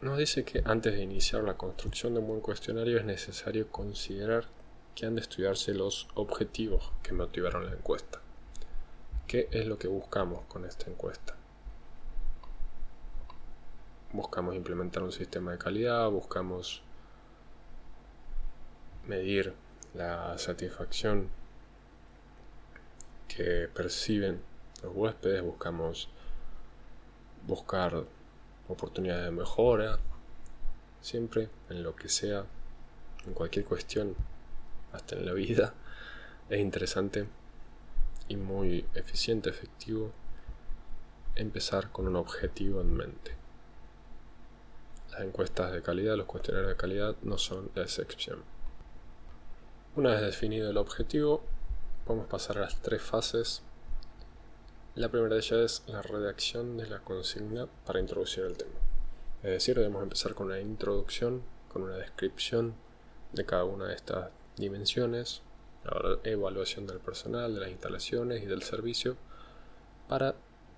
Nos 0.02 0.20
dice 0.20 0.46
que 0.46 0.62
antes 0.64 0.94
de 0.94 1.02
iniciar 1.02 1.44
la 1.44 1.58
construcción 1.58 2.14
de 2.14 2.20
un 2.20 2.28
buen 2.28 2.42
cuestionario 2.42 3.00
es 3.00 3.06
necesario 3.06 3.68
considerar 3.70 4.46
que 4.94 5.08
han 5.08 5.16
de 5.16 5.22
estudiarse 5.22 5.74
los 5.74 6.08
objetivos 6.14 6.92
que 7.02 7.14
motivaron 7.14 7.66
la 7.66 7.74
encuesta. 7.74 8.22
¿Qué 9.26 9.48
es 9.52 9.66
lo 9.66 9.80
que 9.80 9.88
buscamos 9.88 10.46
con 10.46 10.66
esta 10.66 10.92
encuesta? 10.92 11.36
Buscamos 14.14 14.56
implementar 14.56 15.04
un 15.04 15.12
sistema 15.12 15.52
de 15.52 15.58
calidad, 15.58 16.10
buscamos 16.10 16.84
medir 19.08 19.54
la 19.96 20.38
satisfacción 20.38 21.30
que 23.28 23.68
perciben 23.74 24.42
los 24.84 24.96
huéspedes, 24.96 25.42
buscamos 25.42 26.10
buscar 27.48 28.06
oportunidades 28.68 29.26
de 29.26 29.32
mejora, 29.32 30.00
siempre 31.02 31.50
en 31.70 31.84
lo 31.84 31.96
que 31.96 32.08
sea, 32.08 32.46
en 33.26 33.34
cualquier 33.34 33.66
cuestión, 33.66 34.16
hasta 34.94 35.16
en 35.16 35.26
la 35.26 35.34
vida, 35.34 35.74
es 36.50 36.60
interesante 36.60 37.28
y 38.28 38.36
muy 38.36 38.86
eficiente, 38.94 39.50
efectivo 39.50 40.12
empezar 41.36 41.92
con 41.92 42.08
un 42.08 42.16
objetivo 42.16 42.82
en 42.82 42.94
mente. 42.94 43.43
Las 45.14 45.22
encuestas 45.22 45.72
de 45.72 45.84
calidad, 45.84 46.18
los 46.18 46.26
cuestionarios 46.26 46.72
de 46.72 46.76
calidad 46.76 47.16
no 47.22 47.38
son 47.38 47.70
la 47.76 47.84
excepción. 47.84 48.40
Una 49.96 50.10
vez 50.10 50.22
definido 50.22 50.72
el 50.72 50.78
objetivo, 50.78 51.44
podemos 52.04 52.28
pasar 52.28 52.58
a 52.58 52.62
las 52.62 52.82
tres 52.82 53.04
fases. 53.04 53.62
La 54.96 55.10
primera 55.10 55.36
de 55.36 55.42
ellas 55.42 55.60
es 55.60 55.84
la 55.86 56.02
redacción 56.02 56.78
de 56.78 56.88
la 56.88 57.00
consigna 57.02 57.68
para 57.86 58.00
introducir 58.00 58.44
el 58.44 58.58
tema. 58.58 58.74
Es 59.44 59.52
decir, 59.52 59.76
debemos 59.76 60.02
empezar 60.02 60.34
con 60.34 60.48
una 60.48 60.60
introducción, 60.60 61.44
con 61.72 61.84
una 61.84 61.98
descripción 61.98 62.74
de 63.34 63.46
cada 63.46 63.66
una 63.66 63.90
de 63.90 63.94
estas 63.94 64.32
dimensiones, 64.58 65.44
la 65.84 66.18
evaluación 66.24 66.88
del 66.88 67.00
personal, 67.00 67.54
de 67.54 67.62
las 67.62 67.70
instalaciones 67.70 68.42
y 68.42 68.48
del 68.48 68.64
servicio, 68.64 69.16
para 70.08 70.34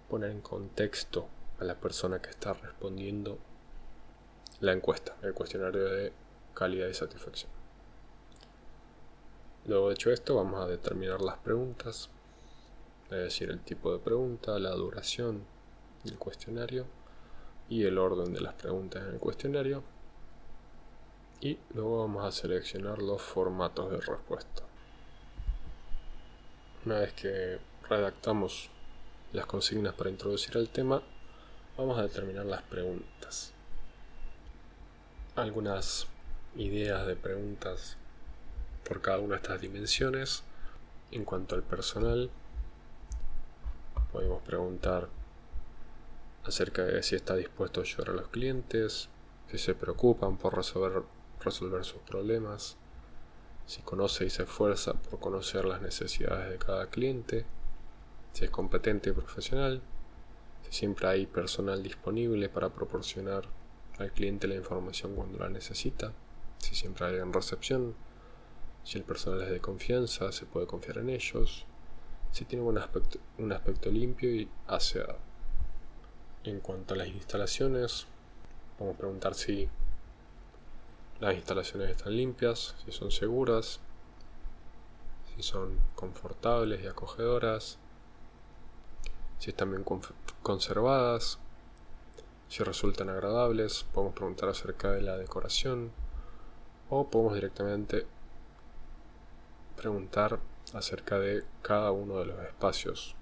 poner 0.10 0.32
en 0.32 0.42
contexto 0.42 1.30
a 1.58 1.64
la 1.64 1.76
persona 1.76 2.22
que 2.22 2.32
está 2.32 2.52
respondiendo 2.52 3.40
la 4.62 4.72
encuesta, 4.72 5.16
el 5.22 5.34
cuestionario 5.34 5.86
de 5.86 6.14
calidad 6.54 6.88
y 6.88 6.94
satisfacción. 6.94 7.52
Luego 9.66 9.90
de 9.90 9.96
hecho 9.96 10.12
esto, 10.12 10.36
vamos 10.36 10.62
a 10.62 10.68
determinar 10.68 11.22
las 11.22 11.38
preguntas, 11.38 12.10
es 13.06 13.18
decir, 13.18 13.50
el 13.50 13.60
tipo 13.62 13.92
de 13.92 14.00
pregunta, 14.00 14.58
la 14.60 14.72
duración 14.72 15.44
del 16.04 16.18
cuestionario 16.18 16.86
y 17.68 17.84
el 17.84 17.98
orden 17.98 18.34
de 18.34 18.42
las 18.42 18.54
preguntas 18.54 19.04
en 19.04 19.14
el 19.14 19.20
cuestionario. 19.20 19.84
Y 21.42 21.58
luego 21.74 22.00
vamos 22.00 22.24
a 22.24 22.32
seleccionar 22.32 23.02
los 23.02 23.22
formatos 23.22 23.92
de 23.92 24.00
respuesta. 24.00 24.64
Una 26.86 27.00
vez 27.00 27.14
que 27.14 27.60
redactamos 27.90 28.70
las 29.34 29.46
consignas 29.48 29.94
para 29.96 30.10
introducir 30.10 30.56
el 30.58 30.70
tema, 30.70 31.02
vamos 31.76 31.98
a 31.98 32.04
determinar 32.04 32.46
las 32.46 32.62
preguntas 32.62 33.55
algunas 35.36 36.08
ideas 36.56 37.06
de 37.06 37.18
preguntas 37.18 37.98
por 38.88 39.02
cada 39.02 39.20
una 39.20 39.36
de 39.36 39.42
estas 39.42 39.62
dimensiones. 39.62 40.44
En 41.12 41.26
cuanto 41.26 41.56
al 41.56 41.64
personal, 41.64 42.30
podemos 44.12 44.42
preguntar 44.44 45.10
acerca 46.46 46.84
de 46.84 47.04
si 47.04 47.16
está 47.16 47.36
dispuesto 47.36 47.82
a 47.82 47.84
ayudar 47.84 48.10
a 48.12 48.14
los 48.14 48.28
clientes, 48.30 49.10
si 49.52 49.58
se 49.58 49.76
preocupan 49.76 50.38
por 50.38 50.56
resolver, 50.56 51.04
resolver 51.42 51.84
sus 51.84 52.02
problemas, 52.02 52.78
si 53.66 53.82
conoce 53.82 54.26
y 54.26 54.30
se 54.30 54.44
esfuerza 54.44 54.94
por 54.94 55.20
conocer 55.20 55.66
las 55.66 55.82
necesidades 55.82 56.50
de 56.50 56.58
cada 56.58 56.88
cliente, 56.88 57.46
si 58.32 58.46
es 58.46 58.52
competente 58.52 59.10
y 59.10 59.14
profesional, 59.14 59.82
si 60.64 60.72
siempre 60.72 61.08
hay 61.08 61.26
personal 61.26 61.84
disponible 61.84 62.48
para 62.48 62.70
proporcionar 62.70 63.44
al 63.98 64.12
cliente 64.12 64.48
la 64.48 64.56
información 64.56 65.16
cuando 65.16 65.40
la 65.40 65.50
necesita, 65.50 66.14
si 66.58 66.76
siempre 66.76 67.06
hay 67.06 67.16
en 67.16 67.32
recepción, 67.32 67.96
si 68.84 68.98
el 68.98 69.04
personal 69.04 69.42
es 69.42 69.50
de 69.50 69.60
confianza, 69.60 70.32
se 70.32 70.46
puede 70.46 70.68
confiar 70.68 71.00
en 71.00 71.10
ellos, 71.10 71.66
si 72.32 72.46
tiene 72.46 72.64
un 72.64 72.78
aspecto, 72.78 73.20
un 73.38 73.52
aspecto 73.52 73.90
limpio 73.90 74.30
y 74.30 74.50
aseado. 74.68 75.18
En 76.44 76.60
cuanto 76.60 76.94
a 76.94 76.98
las 76.98 77.08
instalaciones, 77.08 78.06
vamos 78.80 78.96
a 78.96 78.98
preguntar 78.98 79.34
si 79.34 79.70
las 81.20 81.36
instalaciones 81.36 81.90
están 81.92 82.16
limpias, 82.16 82.76
si 82.86 82.92
son 82.92 83.10
seguras, 83.10 83.80
si 85.36 85.44
son 85.44 85.80
confortables 85.96 86.84
y 86.84 86.88
acogedoras, 86.88 87.80
si 89.40 89.50
están 89.50 89.72
bien 89.72 89.86
conservadas, 90.44 91.40
si 92.48 92.64
resultan 92.64 93.10
agradables, 93.10 93.86
podemos 93.94 94.16
preguntar 94.16 94.50
acerca 94.50 94.92
de 94.92 95.02
la 95.02 95.18
decoración 95.18 95.92
o 96.90 97.10
podemos 97.10 97.34
directamente 97.34 98.06
preguntar 99.76 100.40
acerca 100.74 101.20
de 101.20 101.44
cada 101.62 101.92
uno 101.92 102.20
de 102.20 102.26
los 102.26 102.40
espacios 102.40 103.16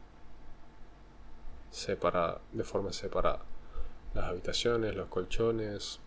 separa, 1.72 2.40
de 2.52 2.64
forma 2.64 2.94
separada. 2.94 3.42
Las 4.14 4.26
habitaciones, 4.26 4.96
los 4.96 5.08
colchones, 5.08 6.00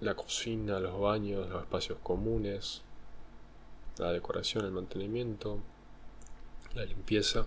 la 0.00 0.14
cocina, 0.14 0.78
los 0.78 1.00
baños, 1.00 1.48
los 1.48 1.62
espacios 1.62 1.98
comunes, 2.02 2.82
la 3.98 4.12
decoración, 4.12 4.64
el 4.64 4.70
mantenimiento, 4.70 5.58
la 6.74 6.84
limpieza. 6.84 7.46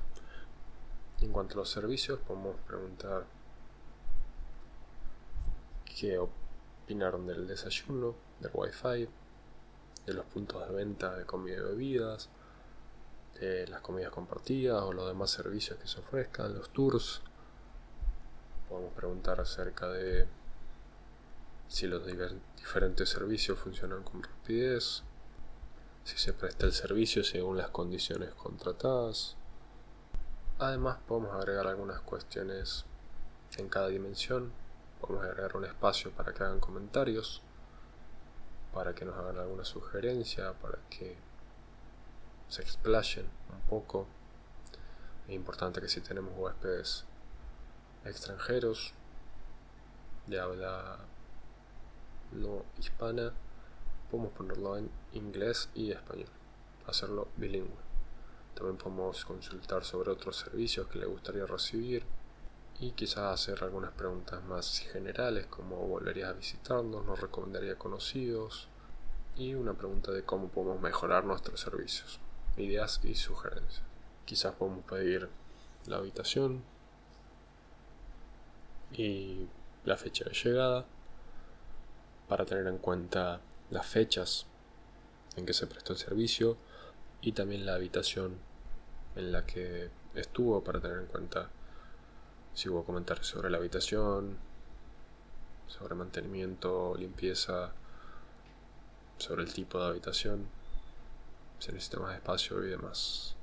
En 1.22 1.32
cuanto 1.32 1.54
a 1.54 1.58
los 1.58 1.70
servicios, 1.70 2.20
podemos 2.20 2.58
preguntar 2.68 3.26
qué 5.98 6.20
opinaron 6.20 7.26
del 7.26 7.48
desayuno, 7.48 8.16
del 8.40 8.52
wifi, 8.54 9.08
de 10.06 10.14
los 10.14 10.26
puntos 10.26 10.68
de 10.68 10.76
venta 10.76 11.16
de 11.16 11.26
comida 11.26 11.58
y 11.58 11.62
bebidas, 11.62 12.30
de 13.40 13.68
las 13.68 13.82
comidas 13.82 14.12
compartidas 14.12 14.84
o 14.84 14.94
los 14.94 15.08
demás 15.08 15.32
servicios 15.32 15.80
que 15.80 15.88
se 15.88 16.00
ofrezcan, 16.00 16.54
los 16.54 16.70
tours. 16.70 17.22
Podemos 18.70 18.94
preguntar 18.94 19.40
acerca 19.40 19.88
de 19.90 20.28
si 21.68 21.88
los 21.88 22.06
diferentes 22.06 23.10
servicios 23.10 23.58
funcionan 23.58 24.04
con 24.04 24.22
rapidez, 24.22 25.04
si 26.04 26.18
se 26.18 26.34
presta 26.34 26.66
el 26.66 26.74
servicio 26.74 27.24
según 27.24 27.58
las 27.58 27.70
condiciones 27.70 28.34
contratadas. 28.34 29.36
Además 30.60 31.00
podemos 31.08 31.34
agregar 31.34 31.68
algunas 31.68 32.00
cuestiones 32.02 32.86
en 33.58 33.70
cada 33.70 33.88
dimensión. 33.88 34.52
Podemos 35.06 35.28
agregar 35.28 35.56
un 35.56 35.66
espacio 35.66 36.10
para 36.12 36.34
que 36.34 36.44
hagan 36.44 36.60
comentarios, 36.60 37.44
para 38.74 38.96
que 38.96 39.06
nos 39.06 39.16
hagan 39.16 39.38
alguna 39.38 39.64
sugerencia, 39.64 40.54
para 40.54 40.80
que 40.90 41.16
se 42.48 42.64
explayen 42.64 43.28
un 43.54 43.62
poco. 43.70 44.08
Es 45.28 45.36
importante 45.36 45.80
que 45.80 45.90
si 45.90 46.02
tenemos 46.02 46.34
huéspedes 46.36 47.06
extranjeros 48.04 48.94
de 50.26 50.40
habla 50.40 50.98
no 52.32 52.64
hispana, 52.80 53.32
podemos 54.10 54.34
ponerlo 54.34 54.76
en 54.78 54.90
inglés 55.14 55.70
y 55.76 55.92
español, 55.92 56.30
hacerlo 56.88 57.28
bilingüe. 57.38 57.86
También 58.56 58.78
podemos 58.78 59.24
consultar 59.24 59.84
sobre 59.84 60.10
otros 60.10 60.38
servicios 60.38 60.88
que 60.88 60.98
le 60.98 61.06
gustaría 61.06 61.46
recibir 61.46 62.06
y 62.80 62.92
quizás 62.92 63.34
hacer 63.34 63.64
algunas 63.64 63.92
preguntas 63.94 64.44
más 64.44 64.80
generales 64.80 65.46
como 65.48 65.78
volverías 65.88 66.30
a 66.30 66.34
visitarnos, 66.34 67.06
nos 67.06 67.20
recomendaría 67.20 67.78
conocidos 67.78 68.68
y 69.38 69.54
una 69.54 69.74
pregunta 69.74 70.12
de 70.12 70.24
cómo 70.24 70.50
podemos 70.50 70.82
mejorar 70.82 71.26
nuestros 71.26 71.60
servicios, 71.60 72.20
ideas 72.58 73.00
y 73.04 73.16
sugerencias. 73.16 73.82
Quizás 74.26 74.56
podemos 74.56 74.84
pedir 74.86 75.30
la 75.88 75.98
habitación 75.98 76.64
y 78.92 79.48
la 79.84 79.98
fecha 79.98 80.26
de 80.26 80.34
llegada 80.34 80.86
para 82.28 82.46
tener 82.46 82.68
en 82.68 82.78
cuenta 82.78 83.40
las 83.70 83.86
fechas 83.86 84.46
en 85.36 85.46
que 85.46 85.54
se 85.54 85.68
prestó 85.68 85.94
el 85.94 86.00
servicio 86.00 86.58
y 87.22 87.34
también 87.34 87.66
la 87.66 87.76
habitación 87.76 88.38
en 89.16 89.32
la 89.32 89.46
que 89.46 89.90
estuvo 90.16 90.64
para 90.64 90.80
tener 90.80 91.00
en 91.00 91.08
cuenta 91.08 91.50
si 92.56 92.70
hubo 92.70 92.86
comentarios 92.86 93.28
sobre 93.28 93.50
la 93.50 93.58
habitación, 93.58 94.38
sobre 95.68 95.94
mantenimiento, 95.94 96.96
limpieza, 96.98 97.74
sobre 99.18 99.44
el 99.44 99.54
tipo 99.54 99.80
de 99.80 99.88
habitación, 99.88 100.48
si 101.60 101.72
necesita 101.72 102.00
más 102.00 102.16
espacio 102.16 102.64
y 102.64 102.70
demás. 102.70 103.36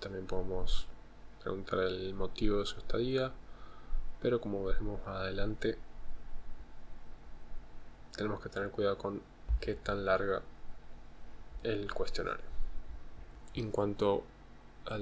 También 0.00 0.26
podemos 0.26 0.86
preguntar 1.42 1.80
el 1.80 2.14
motivo 2.14 2.60
de 2.60 2.66
su 2.66 2.78
estadía, 2.78 3.30
pero 4.22 4.40
como 4.40 4.64
veremos 4.64 5.00
más 5.06 5.16
adelante, 5.18 5.78
tenemos 8.16 8.40
que 8.42 8.48
tener 8.48 8.70
cuidado 8.70 8.96
con 8.96 9.20
qué 9.60 9.74
tan 9.74 10.06
larga 10.06 10.40
el 11.62 11.92
cuestionario. 11.92 12.44
En 13.52 13.70
cuanto 13.70 14.24
a 14.86 14.96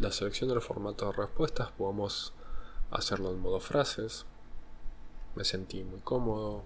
la 0.00 0.10
selección 0.10 0.48
de 0.48 0.54
los 0.54 0.64
formatos 0.64 1.14
de 1.14 1.22
respuestas, 1.22 1.70
podemos 1.72 2.32
hacerlo 2.90 3.30
en 3.30 3.40
modo 3.40 3.60
frases. 3.60 4.26
Me 5.34 5.44
sentí 5.44 5.82
muy 5.84 6.00
cómodo, 6.00 6.62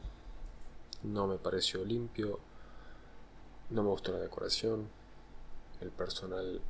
no 1.02 1.26
me 1.26 1.36
pareció 1.36 1.84
limpio, 1.84 2.38
no 3.70 3.82
me 3.82 3.88
gustó 3.88 4.12
la 4.12 4.18
decoración, 4.18 4.88
el 5.80 5.90
personal 5.90 6.60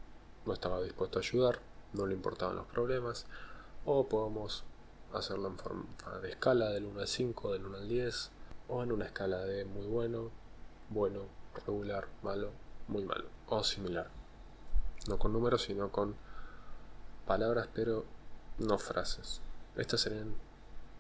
no 0.45 0.53
estaba 0.53 0.83
dispuesto 0.83 1.19
a 1.19 1.23
ayudar, 1.23 1.61
no 1.93 2.07
le 2.07 2.15
importaban 2.15 2.57
los 2.57 2.67
problemas, 2.67 3.27
o 3.85 4.09
podemos 4.09 4.65
hacerlo 5.13 5.49
en 5.49 5.59
forma 5.59 5.85
de 6.23 6.31
escala 6.31 6.71
del 6.71 6.87
1 6.87 7.01
al 7.01 7.09
5, 7.09 7.53
del 7.53 7.67
1 7.67 7.77
al 7.79 7.89
10, 7.89 8.31
o 8.69 8.83
en 8.83 8.93
una 8.93 9.07
escala 9.07 9.39
de 9.41 9.65
muy 9.65 9.87
bueno, 9.87 10.31
bueno, 10.91 11.23
regular, 11.55 12.09
malo, 12.23 12.51
muy 12.89 13.05
malo, 13.05 13.29
o 13.49 13.63
similar. 13.63 14.11
No 15.09 15.19
con 15.19 15.33
números, 15.33 15.63
sino 15.63 15.91
con 15.91 16.17
palabras, 17.27 17.69
pero 17.75 18.05
no 18.59 18.79
frases. 18.79 19.41
Estas 19.77 20.01
serían 20.01 20.35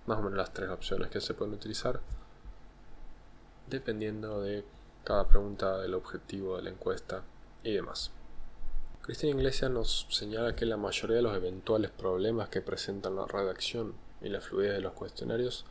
más 0.07 0.19
o 0.19 0.23
menos 0.23 0.37
las 0.39 0.53
tres 0.53 0.71
opciones 0.71 1.11
que 1.11 1.21
se 1.21 1.35
pueden 1.35 1.55
utilizar 1.55 2.01
dependiendo 3.67 4.43
de 4.43 4.65
cada 5.05 5.29
pregunta, 5.29 5.79
del 5.79 5.95
objetivo 5.95 6.57
de 6.57 6.63
la 6.63 6.71
encuesta 6.71 7.23
y 7.63 7.73
demás. 7.73 8.11
Cristina 9.03 9.37
Iglesias 9.37 9.71
nos 9.71 10.07
señala 10.11 10.57
que 10.57 10.67
la 10.67 10.77
mayoría 10.77 11.17
de 11.17 11.23
los 11.23 11.37
eventuales 11.37 11.91
problemas 11.91 12.49
que 12.49 12.61
presentan 12.61 13.17
la 13.17 13.27
redacción 13.27 13.95
y 14.21 14.29
la 14.29 14.41
fluidez 14.41 14.73
de 14.73 14.81
los 14.81 14.95
cuestionarios 14.95 15.65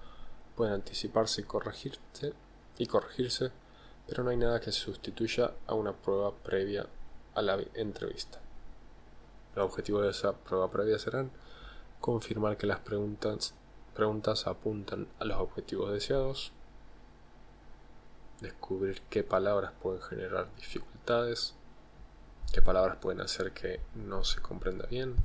pueden 0.55 0.73
anticiparse 0.73 1.41
y 1.41 2.85
corregirse, 2.85 3.51
pero 4.07 4.23
no 4.23 4.29
hay 4.29 4.37
nada 4.37 4.61
que 4.61 4.71
sustituya 4.71 5.51
a 5.67 5.73
una 5.73 5.93
prueba 5.93 6.33
previa 6.33 6.87
a 7.33 7.41
la 7.41 7.59
entrevista. 7.73 8.39
El 9.55 9.61
objetivo 9.61 10.01
de 10.01 10.11
esa 10.11 10.33
prueba 10.33 10.69
previa 10.69 10.99
serán 10.99 11.31
confirmar 12.01 12.57
que 12.57 12.67
las 12.67 12.79
preguntas, 12.79 13.53
preguntas 13.93 14.47
apuntan 14.47 15.07
a 15.19 15.25
los 15.25 15.39
objetivos 15.39 15.91
deseados, 15.91 16.51
descubrir 18.41 19.01
qué 19.09 19.23
palabras 19.23 19.71
pueden 19.81 20.01
generar 20.01 20.53
dificultades, 20.57 21.55
qué 22.51 22.61
palabras 22.61 22.97
pueden 22.97 23.21
hacer 23.21 23.53
que 23.53 23.79
no 23.95 24.23
se 24.23 24.41
comprenda 24.41 24.85
bien. 24.87 25.15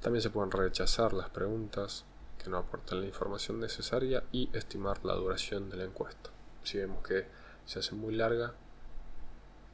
También 0.00 0.22
se 0.22 0.30
pueden 0.30 0.50
rechazar 0.50 1.12
las 1.12 1.28
preguntas, 1.28 2.04
que 2.42 2.50
no 2.50 2.58
aportan 2.58 3.00
la 3.00 3.06
información 3.06 3.60
necesaria 3.60 4.24
y 4.32 4.50
estimar 4.54 5.04
la 5.04 5.14
duración 5.14 5.70
de 5.70 5.76
la 5.76 5.84
encuesta. 5.84 6.30
Si 6.62 6.78
vemos 6.78 7.06
que 7.06 7.26
se 7.66 7.78
hace 7.78 7.94
muy 7.94 8.14
larga, 8.14 8.54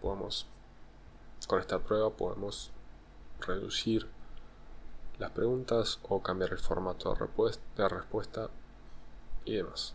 podemos, 0.00 0.46
con 1.46 1.60
esta 1.60 1.78
prueba 1.78 2.10
podemos 2.10 2.70
reducir 3.40 4.06
las 5.18 5.30
preguntas 5.32 5.98
o 6.08 6.22
cambiar 6.22 6.52
el 6.52 6.58
formato 6.58 7.12
de 7.76 7.88
respuesta 7.88 8.48
y 9.44 9.56
demás. 9.56 9.94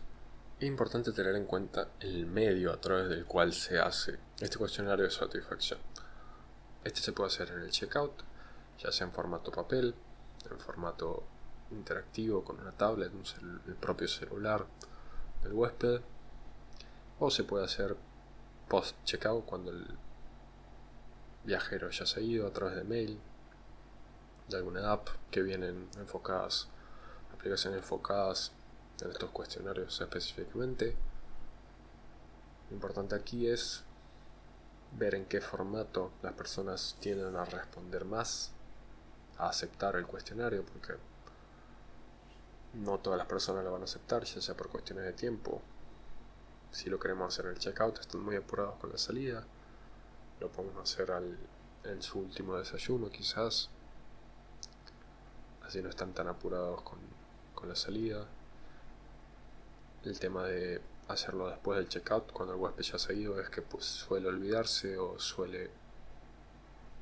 Es 0.58 0.66
importante 0.66 1.12
tener 1.12 1.34
en 1.34 1.44
cuenta 1.44 1.88
el 2.00 2.26
medio 2.26 2.72
a 2.72 2.80
través 2.80 3.08
del 3.08 3.26
cual 3.26 3.52
se 3.52 3.78
hace 3.78 4.18
este 4.40 4.56
cuestionario 4.56 5.04
de 5.04 5.10
satisfacción. 5.10 5.78
Este 6.84 7.00
se 7.00 7.12
puede 7.12 7.28
hacer 7.28 7.50
en 7.50 7.62
el 7.62 7.70
checkout, 7.70 8.22
ya 8.78 8.92
sea 8.92 9.06
en 9.06 9.12
formato 9.12 9.50
papel, 9.50 9.94
en 10.50 10.58
formato 10.60 11.24
interactivo 11.72 12.44
con 12.44 12.60
una 12.60 12.72
tablet, 12.72 13.12
el 13.66 13.74
propio 13.74 14.06
celular 14.06 14.64
del 15.42 15.52
huésped, 15.52 16.00
o 17.18 17.30
se 17.30 17.44
puede 17.44 17.64
hacer 17.64 17.96
post 18.68 18.96
checkout 19.04 19.44
cuando 19.44 19.72
el 19.72 19.86
viajero 21.44 21.90
ya 21.90 22.06
se 22.06 22.20
ha 22.20 22.22
ido 22.22 22.46
a 22.46 22.52
través 22.52 22.76
de 22.76 22.84
mail, 22.84 23.18
de 24.48 24.56
alguna 24.56 24.92
app 24.92 25.08
que 25.30 25.42
vienen 25.42 25.88
enfocadas, 25.98 26.68
aplicaciones 27.32 27.78
enfocadas 27.78 28.52
en 29.00 29.10
estos 29.10 29.30
cuestionarios 29.30 30.00
específicamente. 30.00 30.96
Lo 32.70 32.74
importante 32.74 33.14
aquí 33.14 33.48
es 33.48 33.84
ver 34.92 35.14
en 35.14 35.26
qué 35.26 35.40
formato 35.40 36.12
las 36.22 36.32
personas 36.32 36.96
tienden 37.00 37.36
a 37.36 37.44
responder 37.44 38.04
más, 38.04 38.52
a 39.38 39.48
aceptar 39.48 39.96
el 39.96 40.06
cuestionario, 40.06 40.64
porque 40.64 40.94
no 42.74 42.98
todas 42.98 43.18
las 43.18 43.26
personas 43.26 43.64
lo 43.64 43.72
van 43.72 43.82
a 43.82 43.84
aceptar, 43.84 44.24
ya 44.24 44.40
sea 44.40 44.56
por 44.56 44.68
cuestiones 44.68 45.04
de 45.04 45.12
tiempo. 45.12 45.60
Si 46.70 46.90
lo 46.90 46.98
queremos 46.98 47.32
hacer 47.32 47.46
en 47.46 47.52
el 47.52 47.58
checkout, 47.58 47.98
están 47.98 48.20
muy 48.22 48.36
apurados 48.36 48.76
con 48.76 48.90
la 48.90 48.98
salida. 48.98 49.44
Lo 50.40 50.50
podemos 50.50 50.90
hacer 50.90 51.10
al, 51.10 51.38
en 51.84 52.02
su 52.02 52.18
último 52.18 52.56
desayuno, 52.56 53.08
quizás. 53.10 53.70
Así 55.66 55.82
no 55.82 55.88
están 55.88 56.12
tan 56.12 56.28
apurados 56.28 56.82
con, 56.82 57.00
con 57.54 57.68
la 57.68 57.74
salida. 57.74 58.24
El 60.04 60.16
tema 60.20 60.44
de 60.44 60.80
hacerlo 61.08 61.48
después 61.48 61.76
del 61.78 61.88
checkout, 61.88 62.30
cuando 62.30 62.54
el 62.54 62.60
huésped 62.60 62.84
ya 62.84 62.94
ha 62.94 62.98
seguido, 63.00 63.40
es 63.40 63.50
que 63.50 63.62
pues, 63.62 63.84
suele 63.84 64.28
olvidarse 64.28 64.96
o 64.96 65.18
suele 65.18 65.68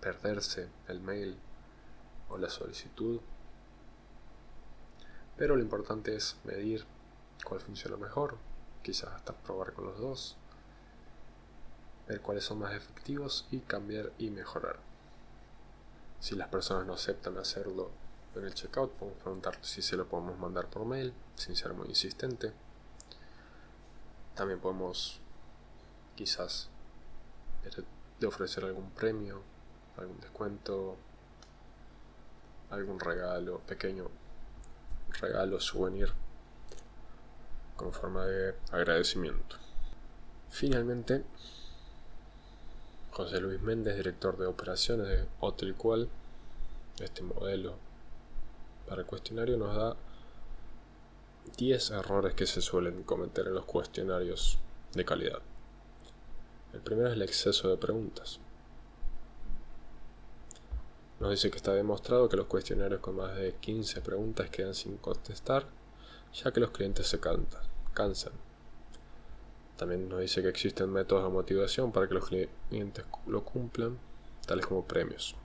perderse 0.01 0.69
el 0.89 1.01
mail 1.01 1.37
o 2.31 2.39
la 2.39 2.49
solicitud 2.49 3.21
Pero 5.37 5.57
lo 5.57 5.63
importante 5.63 6.15
es 6.17 6.37
medir 6.45 6.87
cuál 7.45 7.61
funciona 7.61 7.97
mejor, 7.99 8.39
quizás 8.83 9.11
hasta 9.11 9.35
probar 9.35 9.75
con 9.75 9.85
los 9.87 9.99
dos, 9.99 10.37
ver 12.09 12.21
cuáles 12.23 12.45
son 12.45 12.61
más 12.61 12.75
efectivos 12.75 13.47
y 13.51 13.59
cambiar 13.61 14.13
y 14.17 14.31
mejorar. 14.31 14.79
Si 16.21 16.35
las 16.35 16.49
personas 16.49 16.87
no 16.87 16.95
aceptan 16.95 17.37
hacerlo 17.37 17.91
en 18.37 18.47
el 18.47 18.55
checkout, 18.55 18.93
podemos 18.93 19.21
preguntar 19.21 19.59
si 19.63 19.83
se 19.83 19.97
lo 19.97 20.09
podemos 20.09 20.39
mandar 20.39 20.69
por 20.69 20.85
mail, 20.85 21.13
sin 21.37 21.57
ser 21.57 21.75
muy 21.75 21.89
insistente. 21.89 22.53
También 24.35 24.61
podemos 24.61 25.21
quizás 26.17 26.69
de 28.21 28.27
ofrecer 28.27 28.65
algún 28.65 28.91
premio, 28.91 29.43
algún 29.97 30.21
descuento, 30.21 30.97
algún 32.71 33.01
regalo, 33.01 33.61
pequeño 33.61 34.11
regalo, 35.21 35.61
souvenir, 35.61 36.13
con 37.77 37.93
forma 37.93 38.27
de 38.27 38.55
agradecimiento. 38.73 39.57
Finalmente, 40.51 41.25
José 43.13 43.41
Luis 43.41 43.61
Méndez, 43.61 43.97
director 43.97 44.37
de 44.37 44.47
operaciones 44.47 45.07
de 45.07 45.27
Hotel 45.41 45.75
Cual, 45.75 46.09
este 47.01 47.23
modelo 47.23 47.77
para 48.87 49.03
el 49.03 49.07
cuestionario 49.07 49.57
nos 49.57 49.75
da 49.75 49.97
10 51.57 51.91
errores 51.93 52.35
que 52.35 52.47
se 52.47 52.61
suelen 52.61 53.03
cometer 53.03 53.47
en 53.47 53.55
los 53.55 53.65
cuestionarios 53.65 54.59
de 54.93 55.05
calidad. 55.05 55.41
El 56.73 56.81
primero 56.81 57.09
es 57.09 57.15
el 57.15 57.23
exceso 57.23 57.69
de 57.69 57.77
preguntas. 57.77 58.41
Nos 61.21 61.31
dice 61.31 61.51
que 61.51 61.57
está 61.57 61.73
demostrado 61.73 62.29
que 62.29 62.37
los 62.37 62.47
cuestionarios 62.47 63.01
con 63.01 63.17
más 63.17 63.37
de 63.37 63.55
15 63.55 64.01
preguntas 64.01 64.51
quedan 64.51 64.75
sin 64.75 64.97
contestar, 64.97 65.67
ya 66.33 66.53
que 66.53 66.61
los 66.61 66.71
clientes 66.71 67.07
se 67.07 67.21
cansan. 67.21 68.33
También 69.77 70.09
nos 70.09 70.21
dice 70.21 70.43
que 70.43 70.49
existen 70.49 70.91
métodos 70.91 71.25
de 71.25 71.31
motivación 71.31 71.93
para 71.93 72.09
que 72.09 72.15
los 72.15 72.27
clientes 72.27 73.05
lo 73.27 73.45
cumplan, 73.45 73.99
tales 74.47 74.67
como 74.67 74.85
premios. 74.85 75.37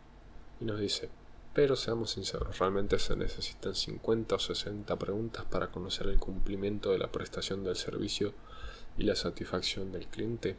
Y 0.59 0.65
nos 0.65 0.79
dice, 0.79 1.09
pero 1.59 1.75
seamos 1.75 2.11
sinceros, 2.11 2.57
realmente 2.57 2.97
se 2.99 3.17
necesitan 3.17 3.75
50 3.75 4.33
o 4.33 4.39
60 4.39 4.95
preguntas 4.95 5.43
para 5.43 5.69
conocer 5.69 6.07
el 6.07 6.17
cumplimiento 6.17 6.93
de 6.93 6.99
la 6.99 7.11
prestación 7.11 7.65
del 7.65 7.75
servicio 7.75 8.33
y 8.97 9.03
la 9.03 9.13
satisfacción 9.13 9.91
del 9.91 10.07
cliente. 10.07 10.55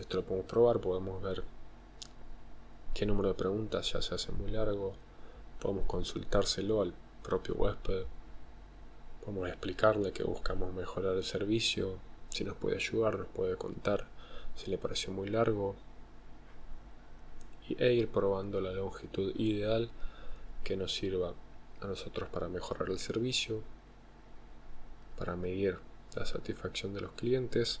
Esto 0.00 0.16
lo 0.16 0.24
podemos 0.24 0.48
probar, 0.48 0.80
podemos 0.80 1.22
ver 1.22 1.44
qué 2.94 3.04
número 3.04 3.28
de 3.28 3.34
preguntas 3.34 3.92
ya 3.92 4.00
se 4.00 4.14
hace 4.14 4.32
muy 4.32 4.50
largo, 4.50 4.94
podemos 5.60 5.84
consultárselo 5.84 6.80
al 6.80 6.94
propio 7.22 7.54
huésped, 7.56 8.04
podemos 9.22 9.46
explicarle 9.50 10.12
que 10.12 10.24
buscamos 10.24 10.72
mejorar 10.72 11.16
el 11.16 11.24
servicio, 11.24 11.98
si 12.30 12.44
nos 12.44 12.56
puede 12.56 12.76
ayudar, 12.76 13.18
nos 13.18 13.28
puede 13.28 13.56
contar 13.56 14.06
si 14.56 14.70
le 14.70 14.78
pareció 14.78 15.12
muy 15.12 15.28
largo 15.28 15.76
e 17.78 17.92
ir 17.92 18.08
probando 18.08 18.60
la 18.60 18.72
longitud 18.72 19.34
ideal 19.36 19.90
que 20.64 20.76
nos 20.76 20.94
sirva 20.94 21.34
a 21.80 21.86
nosotros 21.86 22.28
para 22.28 22.48
mejorar 22.48 22.88
el 22.90 22.98
servicio, 22.98 23.62
para 25.18 25.36
medir 25.36 25.78
la 26.14 26.26
satisfacción 26.26 26.94
de 26.94 27.00
los 27.00 27.12
clientes 27.12 27.80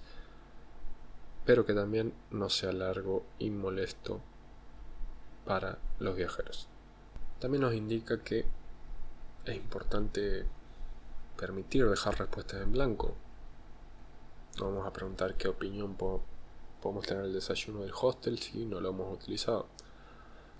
pero 1.44 1.66
que 1.66 1.74
también 1.74 2.12
no 2.30 2.48
sea 2.48 2.72
largo 2.72 3.24
y 3.38 3.50
molesto 3.50 4.20
para 5.44 5.78
los 5.98 6.16
viajeros. 6.16 6.68
También 7.40 7.62
nos 7.62 7.74
indica 7.74 8.22
que 8.22 8.44
es 9.44 9.56
importante 9.56 10.46
permitir 11.36 11.88
dejar 11.88 12.18
respuestas 12.18 12.62
en 12.62 12.72
blanco. 12.72 13.16
No 14.58 14.66
vamos 14.66 14.86
a 14.86 14.92
preguntar 14.92 15.34
qué 15.34 15.48
opinión 15.48 15.96
podemos 16.82 17.06
tener 17.06 17.24
el 17.24 17.32
desayuno 17.32 17.80
del 17.80 17.92
hostel 17.98 18.38
si 18.38 18.64
no 18.66 18.80
lo 18.80 18.90
hemos 18.90 19.14
utilizado. 19.14 19.66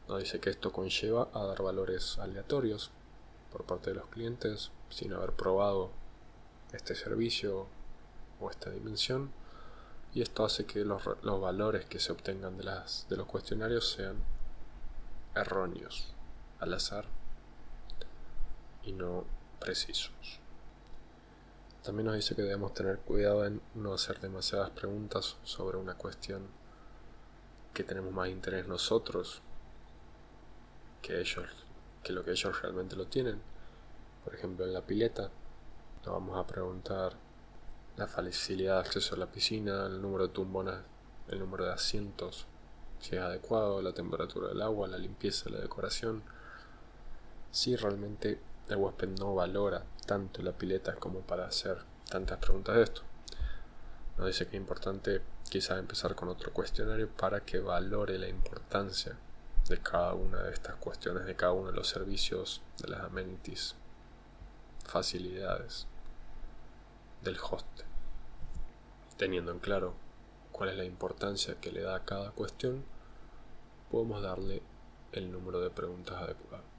Nos 0.09 0.21
dice 0.21 0.41
que 0.41 0.51
esto 0.51 0.73
conlleva 0.73 1.29
a 1.35 1.45
dar 1.45 1.63
valores 1.63 2.19
aleatorios 2.19 2.91
por 3.51 3.65
parte 3.65 3.91
de 3.91 3.97
los 3.97 4.07
clientes 4.07 4.71
sin 4.89 5.13
haber 5.13 5.33
probado 5.33 5.91
este 6.73 6.95
servicio 6.95 7.67
o 8.41 8.51
esta 8.51 8.71
dimensión 8.71 9.31
y 10.15 10.23
esto 10.23 10.45
hace 10.45 10.65
que 10.65 10.85
los, 10.85 11.03
valores 11.23 11.87
que 11.87 11.99
se 11.99 12.13
obtengan 12.13 12.57
de, 12.57 12.65
las, 12.65 13.07
de 13.09 13.17
los 13.17 13.27
cuestionarios 13.27 13.91
sean 13.91 14.17
erróneos, 15.35 16.13
al 16.61 16.75
azar 16.75 17.07
y 18.85 18.93
no 18.93 19.25
precisos. 19.59 20.42
También 21.83 22.07
nos 22.07 22.15
dice 22.15 22.37
que 22.37 22.43
debemos 22.43 22.75
tener 22.75 22.99
cuidado 22.99 23.45
en 23.45 23.61
no 23.75 23.95
hacer 23.95 24.21
demasiadas 24.21 24.71
preguntas 24.71 25.37
sobre 25.43 25.79
una 25.79 25.95
cuestión 25.95 26.47
que 27.75 27.83
tenemos 27.83 28.13
más 28.13 28.29
interés 28.29 28.69
nosotros 28.69 29.43
que 31.01 31.21
ellos, 31.21 31.47
que 32.05 32.13
lo 32.13 32.25
que 32.25 32.31
ellos 32.31 32.63
realmente 32.63 32.95
lo 32.95 33.07
tienen. 33.07 33.41
Por 34.25 34.35
ejemplo, 34.35 34.65
en 34.65 34.73
la 34.73 34.83
pileta, 34.83 35.31
no 36.07 36.13
vamos 36.13 36.39
a 36.39 36.47
preguntar 36.47 37.15
la 37.97 38.07
facilidad 38.07 38.75
de 38.75 38.81
acceso 38.81 39.17
a 39.17 39.19
la 39.19 39.33
piscina, 39.33 39.87
el 39.87 40.01
número 40.01 40.29
de 40.29 40.35
tumbonas, 40.35 40.83
el 41.29 41.41
número 41.41 41.65
de 41.65 41.73
asientos, 41.73 42.47
si 43.01 43.17
es 43.17 43.23
adecuado, 43.23 43.83
la 43.83 43.93
temperatura 43.93 44.49
del 44.49 44.63
agua, 44.63 44.87
la 44.87 44.99
limpieza, 44.99 45.51
la 45.51 45.59
decoración. 45.59 46.23
Si 47.51 47.75
realmente 47.75 48.39
el 48.73 48.79
huésped 48.79 49.09
no 49.19 49.35
valora 49.35 49.85
tanto 50.07 50.43
la 50.43 50.53
pileta 50.53 50.95
como 50.97 51.21
para 51.21 51.47
hacer 51.47 51.79
tantas 52.09 52.39
preguntas 52.39 52.77
de 52.77 52.83
esto. 52.83 53.03
Nos 54.19 54.27
dice 54.27 54.47
que 54.47 54.57
es 54.57 54.61
importante 54.61 55.23
quizás 55.49 55.79
empezar 55.79 56.15
con 56.15 56.29
otro 56.29 56.53
cuestionario 56.53 57.09
para 57.09 57.41
que 57.41 57.61
valore 57.61 58.19
la 58.19 58.29
importancia 58.29 59.17
de 59.69 59.79
cada 59.79 60.15
una 60.15 60.43
de 60.43 60.53
estas 60.53 60.77
cuestiones, 60.77 61.25
de 61.25 61.37
cada 61.37 61.53
uno 61.53 61.71
de 61.71 61.77
los 61.77 61.89
servicios, 61.89 62.63
de 62.79 62.89
las 62.89 63.01
amenities, 63.01 63.75
facilidades 64.85 65.87
del 67.23 67.39
host, 67.39 67.67
teniendo 69.17 69.53
en 69.53 69.61
claro 69.61 69.95
cuál 70.51 70.71
es 70.71 70.77
la 70.77 70.85
importancia 70.85 71.61
que 71.61 71.73
le 71.73 71.83
da 71.83 71.97
a 71.97 72.05
cada 72.05 72.33
cuestión, 72.33 72.85
podemos 73.91 74.23
darle 74.23 74.63
el 75.13 75.31
número 75.31 75.61
de 75.61 75.71
preguntas 75.71 76.17
adecuado. 76.17 76.72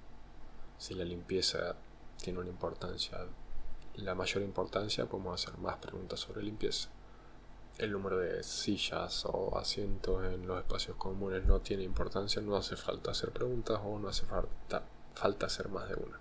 Si 0.84 0.96
la 0.96 1.06
limpieza 1.06 1.78
tiene 2.22 2.40
una 2.40 2.50
importancia, 2.50 3.18
la 3.96 4.16
mayor 4.16 4.44
importancia, 4.44 5.06
podemos 5.06 5.42
hacer 5.42 5.58
más 5.58 5.78
preguntas 5.78 6.20
sobre 6.20 6.44
limpieza. 6.44 6.90
El 7.78 7.94
número 7.94 8.18
de 8.18 8.44
sillas 8.44 9.24
o 9.24 9.58
asientos 9.58 10.26
en 10.26 10.46
los 10.46 10.60
espacios 10.60 10.98
comunes 10.98 11.46
no 11.46 11.62
tiene 11.62 11.84
importancia, 11.84 12.42
no 12.42 12.58
hace 12.58 12.76
falta 12.76 13.12
hacer 13.12 13.32
preguntas 13.32 13.80
o 13.82 13.98
no 13.98 14.10
hace 14.10 14.26
falta, 14.26 14.84
falta 15.16 15.46
hacer 15.46 15.70
más 15.70 15.88
de 15.88 15.96
una. 15.96 16.20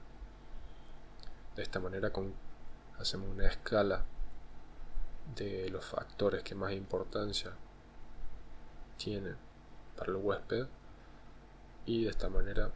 De 1.57 1.63
esta 1.65 1.81
manera 1.81 2.13
hacemos 3.01 3.31
una 3.31 3.49
escala 3.49 4.05
de 5.35 5.71
los 5.71 5.85
factores 5.85 6.45
que 6.45 6.55
más 6.55 6.73
importancia 6.73 7.51
tienen 8.97 9.35
para 9.97 10.13
el 10.13 10.19
huésped 10.19 10.69
y 11.85 12.05
de 12.05 12.11
esta 12.11 12.29
manera 12.29 12.71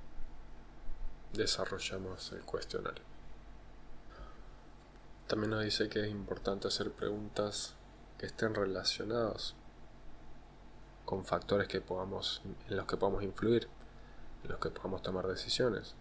desarrollamos 1.36 2.32
el 2.32 2.42
cuestionario. 2.42 3.04
También 5.26 5.50
nos 5.50 5.64
dice 5.64 5.88
que 5.88 6.00
es 6.00 6.10
importante 6.10 6.68
hacer 6.68 6.92
preguntas 6.92 7.74
que 8.18 8.26
estén 8.26 8.54
relacionadas 8.54 9.54
con 11.04 11.24
factores 11.24 11.68
que 11.68 11.80
podamos, 11.80 12.42
en 12.68 12.76
los 12.76 12.86
que 12.86 12.96
podamos 12.96 13.22
influir, 13.22 13.68
en 14.44 14.50
los 14.50 14.58
que 14.58 14.70
podamos 14.70 15.02
tomar 15.02 15.26
decisiones 15.26 15.94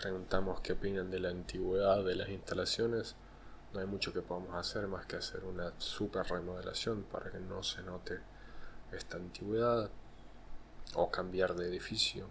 preguntamos 0.00 0.62
qué 0.62 0.72
opinan 0.72 1.10
de 1.10 1.20
la 1.20 1.28
antigüedad 1.28 2.02
de 2.02 2.14
las 2.14 2.30
instalaciones, 2.30 3.16
no 3.74 3.80
hay 3.80 3.86
mucho 3.86 4.14
que 4.14 4.22
podamos 4.22 4.54
hacer 4.54 4.86
más 4.88 5.04
que 5.04 5.16
hacer 5.16 5.44
una 5.44 5.74
super 5.76 6.26
remodelación 6.26 7.02
para 7.02 7.30
que 7.30 7.38
no 7.38 7.62
se 7.62 7.82
note 7.82 8.18
esta 8.92 9.18
antigüedad 9.18 9.90
o 10.94 11.10
cambiar 11.10 11.54
de 11.54 11.68
edificio. 11.68 12.28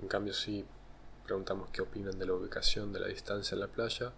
En 0.00 0.08
cambio, 0.08 0.34
si 0.34 0.64
preguntamos 1.24 1.70
qué 1.70 1.82
opinan 1.82 2.18
de 2.18 2.26
la 2.26 2.34
ubicación 2.34 2.92
de 2.92 3.00
la 3.00 3.08
distancia 3.08 3.54
en 3.54 3.60
la 3.60 3.68
playa, 3.68 4.12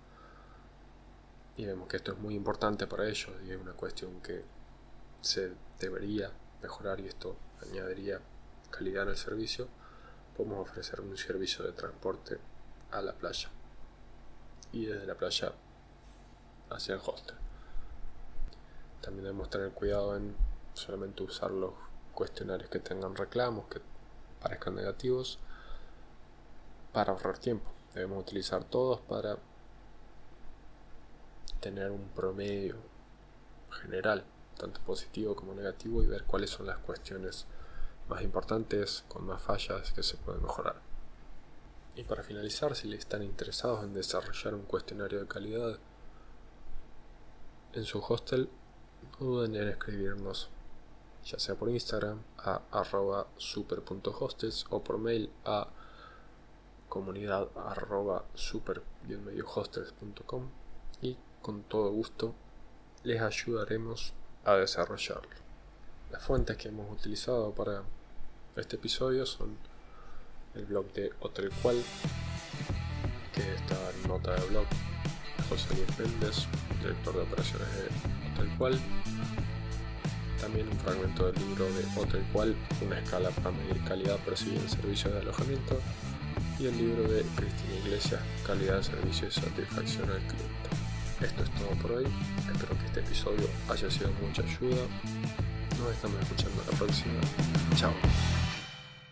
y 1.56 1.64
vemos 1.64 1.88
que 1.88 1.96
esto 1.96 2.12
es 2.12 2.18
muy 2.18 2.34
importante 2.34 2.86
para 2.86 3.08
ellos 3.08 3.30
y 3.46 3.50
es 3.50 3.60
una 3.60 3.72
cuestión 3.72 4.20
que 4.20 4.44
se 5.22 5.52
debería 5.80 6.30
mejorar 6.62 7.00
y 7.00 7.06
esto 7.06 7.36
añadiría 7.62 8.20
calidad 8.70 9.04
en 9.04 9.10
el 9.10 9.16
servicio, 9.16 9.68
podemos 10.36 10.68
ofrecer 10.68 11.00
un 11.00 11.16
servicio 11.16 11.64
de 11.64 11.72
transporte 11.72 12.38
a 12.90 13.00
la 13.00 13.14
playa. 13.14 13.48
Y 14.72 14.86
desde 14.86 15.06
la 15.06 15.14
playa 15.14 15.52
hacia 16.70 16.94
el 16.94 17.00
hostel. 17.04 17.36
También 19.00 19.24
debemos 19.24 19.48
tener 19.48 19.70
cuidado 19.70 20.16
en 20.16 20.36
solamente 20.74 21.22
usar 21.22 21.50
los 21.50 21.72
cuestionarios 22.12 22.68
que 22.68 22.80
tengan 22.80 23.14
reclamos, 23.14 23.66
que 23.68 23.80
parezcan 24.40 24.74
negativos, 24.74 25.38
para 26.96 27.12
ahorrar 27.12 27.36
tiempo. 27.36 27.70
Debemos 27.92 28.22
utilizar 28.22 28.64
todos 28.64 29.00
para 29.02 29.36
tener 31.60 31.90
un 31.90 32.08
promedio 32.08 32.76
general, 33.82 34.24
tanto 34.56 34.80
positivo 34.80 35.36
como 35.36 35.52
negativo, 35.52 36.02
y 36.02 36.06
ver 36.06 36.24
cuáles 36.24 36.48
son 36.48 36.64
las 36.64 36.78
cuestiones 36.78 37.44
más 38.08 38.22
importantes, 38.22 39.04
con 39.08 39.26
más 39.26 39.42
fallas 39.42 39.92
que 39.92 40.02
se 40.02 40.16
pueden 40.16 40.40
mejorar. 40.40 40.80
Y 41.96 42.04
para 42.04 42.22
finalizar, 42.22 42.74
si 42.74 42.88
le 42.88 42.96
están 42.96 43.22
interesados 43.22 43.84
en 43.84 43.92
desarrollar 43.92 44.54
un 44.54 44.62
cuestionario 44.62 45.20
de 45.20 45.28
calidad 45.28 45.78
en 47.74 47.84
su 47.84 47.98
hostel, 47.98 48.48
no 49.20 49.26
duden 49.26 49.54
en 49.54 49.68
escribirnos, 49.68 50.48
ya 51.26 51.38
sea 51.38 51.56
por 51.56 51.68
Instagram 51.68 52.22
a 52.38 52.62
arroba 52.70 53.26
super.hostels 53.36 54.64
o 54.70 54.82
por 54.82 54.96
mail 54.96 55.30
a 55.44 55.68
comunidad 56.96 57.48
arroba 57.54 58.24
super 58.34 58.82
y 61.02 61.16
con 61.42 61.62
todo 61.64 61.90
gusto 61.90 62.34
les 63.04 63.20
ayudaremos 63.20 64.14
a 64.46 64.54
desarrollarlo. 64.54 65.36
Las 66.10 66.22
fuentes 66.24 66.56
que 66.56 66.68
hemos 66.68 66.90
utilizado 66.90 67.52
para 67.52 67.82
este 68.56 68.76
episodio 68.76 69.26
son 69.26 69.58
el 70.54 70.64
blog 70.64 70.90
de 70.94 71.12
Hotel 71.20 71.50
Cual, 71.62 71.82
que 73.34 73.42
está 73.42 73.76
en 73.90 74.08
nota 74.08 74.34
de 74.34 74.46
blog 74.46 74.66
José 75.50 75.68
Luis 75.74 75.98
Méndez, 75.98 76.46
director 76.80 77.14
de 77.14 77.20
operaciones 77.20 77.68
de 77.74 78.32
Hotel 78.32 78.56
Cual. 78.56 78.80
También 80.40 80.66
un 80.68 80.78
fragmento 80.78 81.30
del 81.30 81.46
libro 81.46 81.66
de 81.66 82.00
Hotel 82.00 82.24
Cual, 82.32 82.56
una 82.86 82.98
escala 83.00 83.28
para 83.30 83.50
medir 83.50 83.84
calidad 83.84 84.16
percibida 84.24 84.62
en 84.62 84.70
servicios 84.70 85.12
de 85.12 85.20
alojamiento. 85.20 85.78
Y 86.58 86.66
el 86.66 86.76
libro 86.76 87.02
de 87.02 87.22
Cristina 87.36 87.74
Iglesias, 87.84 88.20
calidad 88.46 88.82
servicio 88.82 89.28
y 89.28 89.30
satisfacción 89.30 90.10
al 90.10 90.18
cliente. 90.18 90.70
Esto 91.20 91.42
es 91.42 91.50
todo 91.50 91.70
por 91.80 91.92
hoy. 91.92 92.06
Espero 92.38 92.78
que 92.78 92.86
este 92.86 93.00
episodio 93.00 93.48
haya 93.68 93.90
sido 93.90 94.08
de 94.08 94.26
mucha 94.26 94.42
ayuda. 94.42 94.82
Nos 95.78 95.92
estamos 95.92 96.20
escuchando 96.22 96.62
la 96.70 96.78
próxima. 96.78 97.20
Chao. 97.76 97.92